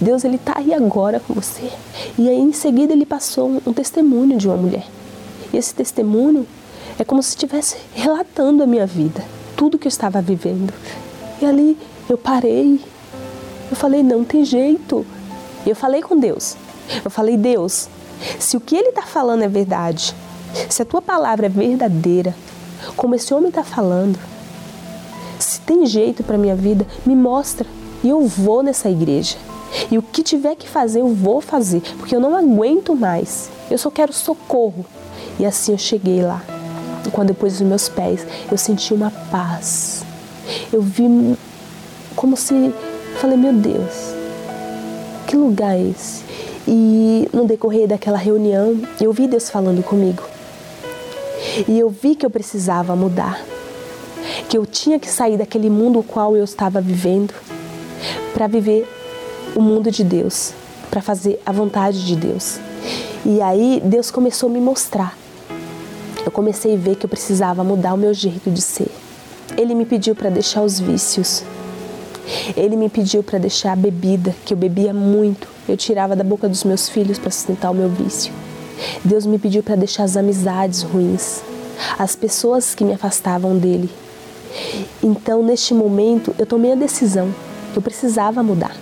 [0.00, 1.70] Deus ele está aí agora com você.
[2.16, 4.86] E aí em seguida ele passou um testemunho de uma mulher.
[5.52, 6.46] E esse testemunho
[6.98, 9.22] é como se estivesse relatando a minha vida
[9.58, 10.72] tudo que eu estava vivendo.
[11.42, 11.76] E ali
[12.08, 12.80] eu parei.
[13.68, 15.04] Eu falei, não tem jeito.
[15.66, 16.56] E eu falei com Deus.
[17.04, 17.88] Eu falei, Deus,
[18.38, 20.14] se o que ele está falando é verdade,
[20.68, 22.34] se a tua palavra é verdadeira,
[22.96, 24.18] como esse homem está falando,
[25.38, 27.66] se tem jeito para minha vida, me mostra
[28.02, 29.36] e eu vou nessa igreja.
[29.90, 33.50] E o que tiver que fazer, eu vou fazer, porque eu não aguento mais.
[33.70, 34.84] Eu só quero socorro.
[35.38, 36.42] E assim eu cheguei lá.
[37.12, 40.04] Quando eu pus os meus pés, eu senti uma paz.
[40.72, 41.36] Eu vi
[42.14, 42.72] como se.
[43.20, 44.14] Falei, meu Deus,
[45.26, 46.22] que lugar é esse?
[46.66, 50.22] E no decorrer daquela reunião, eu vi Deus falando comigo.
[51.66, 53.40] E eu vi que eu precisava mudar,
[54.48, 57.34] que eu tinha que sair daquele mundo o qual eu estava vivendo
[58.32, 58.86] para viver
[59.54, 60.52] o mundo de Deus,
[60.90, 62.58] para fazer a vontade de Deus.
[63.24, 65.16] E aí Deus começou a me mostrar.
[66.24, 68.90] Eu comecei a ver que eu precisava mudar o meu jeito de ser.
[69.56, 71.42] Ele me pediu para deixar os vícios.
[72.56, 75.48] Ele me pediu para deixar a bebida, que eu bebia muito.
[75.68, 78.32] Eu tirava da boca dos meus filhos para sustentar o meu vício.
[79.04, 81.42] Deus me pediu para deixar as amizades ruins,
[81.98, 83.90] as pessoas que me afastavam dele.
[85.02, 87.32] Então, neste momento, eu tomei a decisão.
[87.74, 88.74] Eu precisava mudar.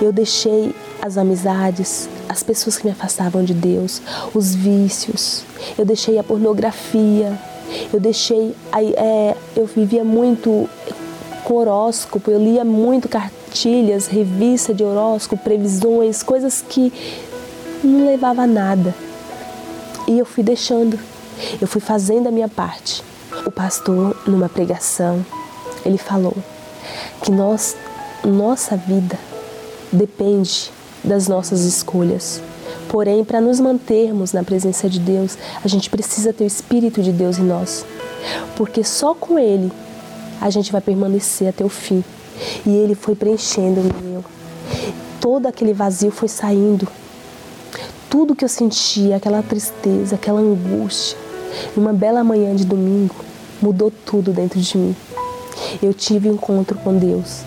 [0.00, 4.00] Eu deixei as amizades, as pessoas que me afastavam de Deus,
[4.34, 5.44] os vícios.
[5.76, 7.38] Eu deixei a pornografia.
[7.92, 8.54] Eu deixei.
[8.96, 10.68] É, eu vivia muito
[11.44, 16.92] com horóscopo, eu lia muito cartilhas, revista de horóscopo, previsões, coisas que
[17.86, 18.94] não levava a nada.
[20.08, 20.98] E eu fui deixando,
[21.60, 23.02] eu fui fazendo a minha parte.
[23.46, 25.24] O pastor, numa pregação,
[25.84, 26.36] ele falou
[27.22, 27.76] que nós,
[28.24, 29.18] nossa vida
[29.92, 30.70] depende
[31.02, 32.42] das nossas escolhas.
[32.88, 37.12] Porém, para nos mantermos na presença de Deus, a gente precisa ter o Espírito de
[37.12, 37.84] Deus em nós.
[38.56, 39.70] Porque só com Ele
[40.40, 42.02] a gente vai permanecer até o fim.
[42.66, 44.24] E Ele foi preenchendo o meu.
[45.20, 46.88] Todo aquele vazio foi saindo.
[48.10, 51.16] Tudo que eu sentia, aquela tristeza, aquela angústia,
[51.76, 53.14] numa bela manhã de domingo,
[53.62, 54.96] mudou tudo dentro de mim.
[55.80, 57.42] Eu tive encontro com Deus.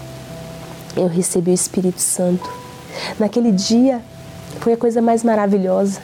[0.95, 2.49] Eu recebi o Espírito Santo.
[3.19, 4.01] Naquele dia
[4.61, 5.99] foi a coisa mais maravilhosa.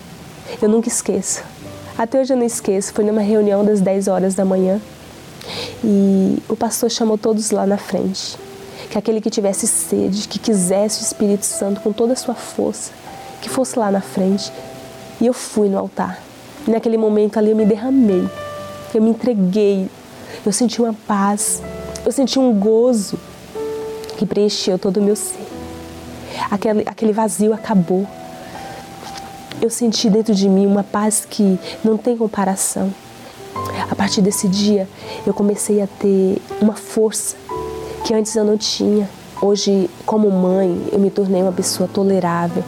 [0.61, 1.41] Eu nunca esqueço.
[1.97, 2.91] Até hoje eu não esqueço.
[2.91, 4.81] Foi numa reunião das 10 horas da manhã.
[5.81, 8.37] E o pastor chamou todos lá na frente.
[8.89, 12.91] Que aquele que tivesse sede, que quisesse o Espírito Santo com toda a sua força,
[13.41, 14.51] que fosse lá na frente.
[15.19, 16.21] E eu fui no altar.
[16.67, 18.27] E naquele momento ali eu me derramei.
[18.93, 19.89] Eu me entreguei.
[20.45, 21.61] Eu senti uma paz.
[22.05, 23.19] Eu senti um gozo
[24.17, 25.47] que preencheu todo o meu ser.
[26.49, 28.07] Aquele, aquele vazio acabou.
[29.61, 32.93] Eu senti dentro de mim uma paz que não tem comparação.
[33.89, 34.87] A partir desse dia,
[35.25, 37.35] eu comecei a ter uma força
[38.05, 39.09] que antes eu não tinha.
[39.41, 42.63] Hoje, como mãe, eu me tornei uma pessoa tolerável.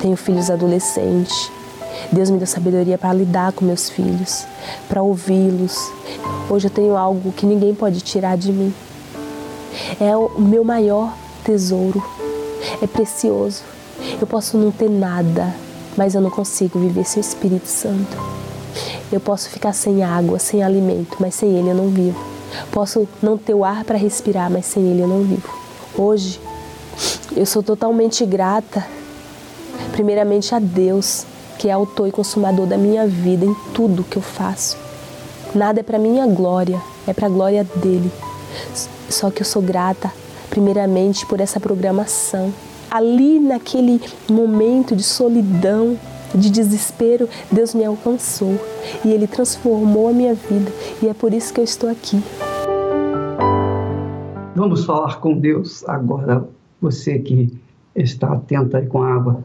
[0.00, 1.50] Tenho filhos adolescentes.
[2.12, 4.44] Deus me deu sabedoria para lidar com meus filhos,
[4.88, 5.90] para ouvi-los.
[6.50, 8.74] Hoje eu tenho algo que ninguém pode tirar de mim.
[10.00, 11.12] É o meu maior
[11.44, 12.02] tesouro.
[12.82, 13.62] É precioso.
[14.20, 15.54] Eu posso não ter nada,
[15.96, 18.16] mas eu não consigo viver sem o Espírito Santo.
[19.12, 22.18] Eu posso ficar sem água, sem alimento, mas sem Ele eu não vivo.
[22.72, 25.48] Posso não ter o ar para respirar, mas sem Ele eu não vivo.
[25.96, 26.40] Hoje,
[27.36, 28.84] eu sou totalmente grata,
[29.94, 31.24] primeiramente a Deus,
[31.56, 34.76] que é autor e consumador da minha vida em tudo que eu faço.
[35.54, 38.10] Nada é para minha glória, é para a glória dele.
[39.08, 40.10] Só que eu sou grata,
[40.50, 42.52] primeiramente, por essa programação.
[42.90, 45.96] Ali, naquele momento de solidão,
[46.34, 48.58] de desespero, Deus me alcançou
[49.04, 52.20] e Ele transformou a minha vida e é por isso que eu estou aqui.
[54.56, 56.48] Vamos falar com Deus agora,
[56.80, 57.56] você que
[57.94, 59.44] está atento aí com a água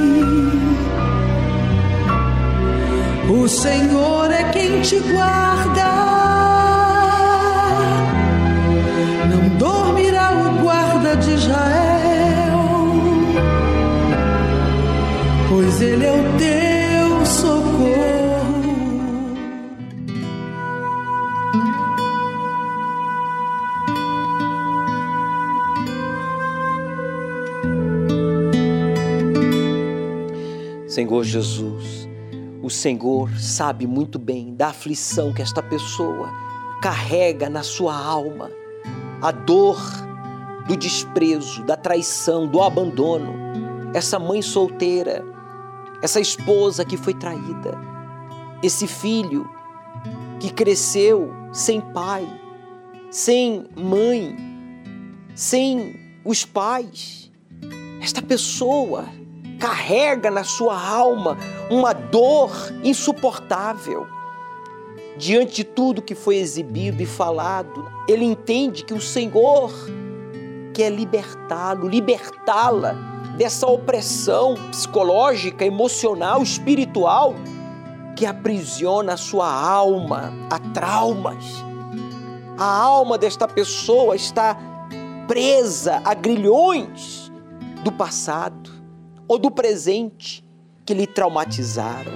[3.33, 5.89] O Senhor é quem te guarda.
[9.29, 12.01] Não dormirá o guarda de Israel
[15.51, 18.21] pois Ele é o teu socorro.
[30.87, 32.00] Senhor Jesus,
[32.71, 36.29] Senhor sabe muito bem da aflição que esta pessoa
[36.81, 38.49] carrega na sua alma,
[39.21, 39.77] a dor
[40.67, 43.33] do desprezo, da traição, do abandono.
[43.93, 45.23] Essa mãe solteira
[46.01, 47.77] essa esposa que foi traída,
[48.63, 49.47] esse filho
[50.39, 52.27] que cresceu sem pai,
[53.11, 54.35] sem mãe,
[55.35, 57.31] sem os pais.
[58.01, 59.05] Esta pessoa
[59.61, 61.37] carrega na sua alma
[61.69, 62.51] uma dor
[62.83, 64.07] insuportável.
[65.15, 69.71] Diante de tudo que foi exibido e falado, ele entende que o Senhor
[70.73, 72.93] quer libertá-lo, libertá-la
[73.37, 77.35] dessa opressão psicológica, emocional, espiritual
[78.15, 81.45] que aprisiona a sua alma a traumas.
[82.57, 84.57] A alma desta pessoa está
[85.27, 87.31] presa a grilhões
[87.83, 88.80] do passado
[89.31, 90.43] ou do presente
[90.85, 92.11] que lhe traumatizaram.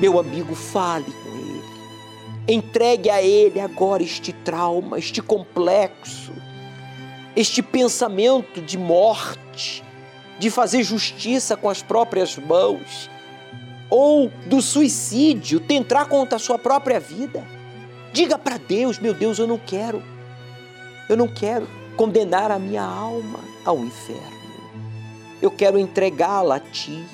[0.00, 1.62] Meu amigo, fale com ele.
[2.48, 6.32] Entregue a ele agora este trauma, este complexo,
[7.36, 9.84] este pensamento de morte,
[10.38, 13.10] de fazer justiça com as próprias mãos,
[13.90, 17.44] ou do suicídio, tentar contra a sua própria vida.
[18.14, 20.02] Diga para Deus, meu Deus, eu não quero.
[21.06, 21.68] Eu não quero
[21.98, 24.39] condenar a minha alma ao inferno.
[25.40, 27.04] Eu quero entregá-la a ti.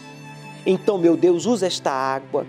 [0.64, 2.46] Então, meu Deus, usa esta água.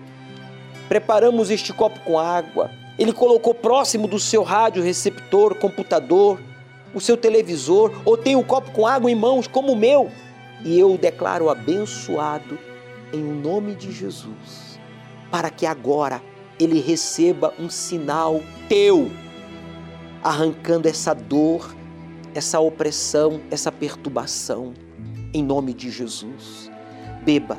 [0.87, 2.71] Preparamos este copo com água.
[2.97, 6.39] Ele colocou próximo do seu rádio receptor, computador,
[6.93, 10.09] o seu televisor, ou tem um copo com água em mãos como o meu.
[10.65, 12.57] E eu o declaro abençoado
[13.13, 14.79] em nome de Jesus,
[15.29, 16.21] para que agora
[16.59, 19.11] ele receba um sinal teu,
[20.23, 21.75] arrancando essa dor,
[22.33, 24.73] essa opressão, essa perturbação,
[25.33, 26.71] em nome de Jesus.
[27.23, 27.57] Beba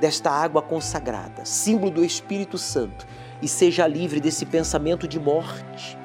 [0.00, 3.06] desta água consagrada, símbolo do Espírito Santo,
[3.40, 5.96] e seja livre desse pensamento de morte.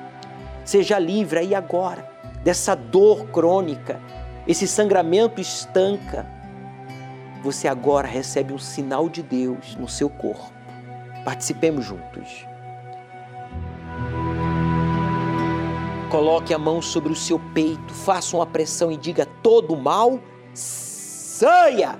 [0.64, 2.09] Seja livre aí agora
[2.43, 3.99] dessa dor crônica,
[4.47, 6.26] esse sangramento estanca.
[7.43, 10.51] Você agora recebe um sinal de Deus no seu corpo.
[11.24, 12.45] Participemos juntos.
[16.09, 20.20] Coloque a mão sobre o seu peito, faça uma pressão e diga: todo mal
[21.42, 21.98] saia!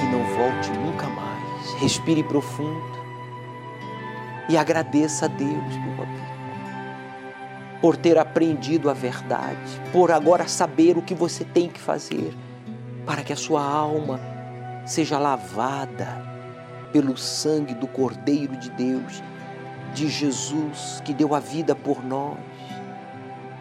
[0.00, 1.74] E não volte nunca mais.
[1.82, 2.98] Respire profundo
[4.48, 6.26] e agradeça a Deus, meu amigo,
[7.82, 12.34] por ter aprendido a verdade, por agora saber o que você tem que fazer
[13.04, 14.18] para que a sua alma
[14.86, 16.26] seja lavada
[16.90, 19.22] pelo sangue do Cordeiro de Deus,
[19.92, 22.38] de Jesus, que deu a vida por nós,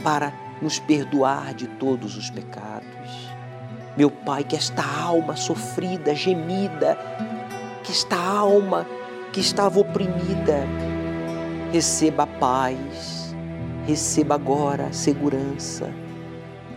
[0.02, 0.32] para
[0.62, 3.27] nos perdoar de todos os pecados.
[3.98, 6.96] Meu Pai, que esta alma sofrida, gemida,
[7.84, 8.86] que esta alma
[9.34, 10.68] que estava oprimida,
[11.72, 13.36] receba paz,
[13.88, 15.92] receba agora segurança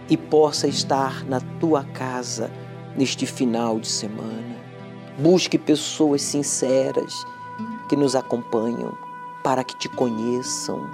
[0.08, 2.50] e possa estar na tua casa
[2.96, 4.56] neste final de semana.
[5.18, 7.12] Busque pessoas sinceras
[7.90, 8.96] que nos acompanham
[9.44, 10.88] para que te conheçam,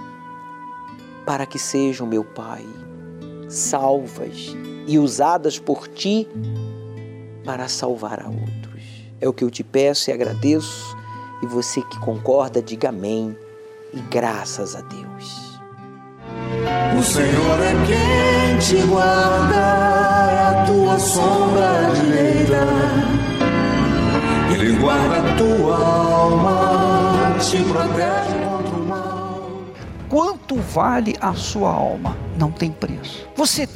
[1.25, 2.67] para que sejam, meu Pai,
[3.47, 4.53] salvas
[4.87, 6.27] e usadas por ti
[7.43, 8.83] para salvar a outros.
[9.19, 10.95] É o que eu te peço e agradeço,
[11.43, 13.37] e você que concorda, diga amém
[13.93, 15.57] e graças a Deus.
[16.97, 22.67] O Senhor é quem te guarda, é a tua sombra direita.
[24.53, 29.51] Ele guarda a tua alma, te protege contra o mal.
[30.09, 32.17] Quanto vale a sua alma?
[32.39, 33.27] Não tem preço.
[33.35, 33.67] Você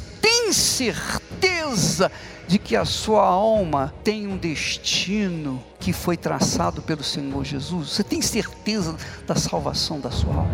[0.52, 2.12] tem certeza
[2.46, 7.92] de que a sua alma tem um destino que foi traçado pelo Senhor Jesus?
[7.92, 8.94] Você tem certeza
[9.26, 10.52] da salvação da sua alma?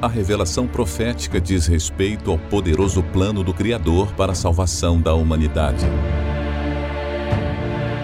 [0.00, 5.84] A revelação profética diz respeito ao poderoso plano do Criador para a salvação da humanidade.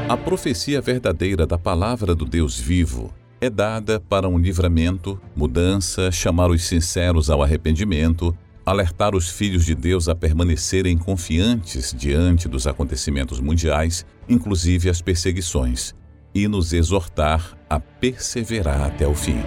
[0.08, 6.50] A profecia verdadeira da palavra do Deus vivo é dada para um livramento, mudança, chamar
[6.50, 8.36] os sinceros ao arrependimento,
[8.66, 15.94] alertar os filhos de Deus a permanecerem confiantes diante dos acontecimentos mundiais, inclusive as perseguições,
[16.34, 19.38] e nos exortar a perseverar até o fim.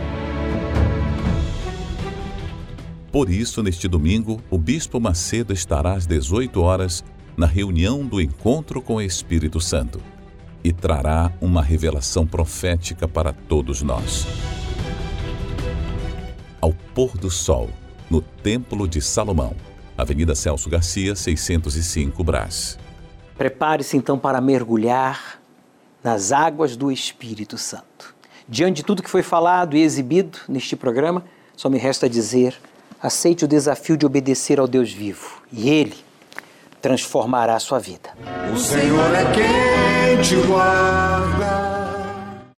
[3.12, 7.04] Por isso, neste domingo, o Bispo Macedo estará às 18 horas
[7.36, 10.02] na reunião do Encontro com o Espírito Santo
[10.64, 14.26] e trará uma revelação profética para todos nós.
[16.60, 17.70] Ao pôr do sol,
[18.10, 19.56] no Templo de Salomão,
[19.98, 22.78] Avenida Celso Garcia, 605 Brás.
[23.38, 25.42] Prepare-se então para mergulhar
[26.04, 28.14] nas águas do Espírito Santo.
[28.48, 31.24] Diante de tudo que foi falado e exibido neste programa,
[31.56, 32.56] só me resta dizer
[33.02, 36.11] aceite o desafio de obedecer ao Deus vivo e Ele
[36.82, 38.10] transformará a sua vida.
[38.54, 41.61] O Senhor é quem te guarda.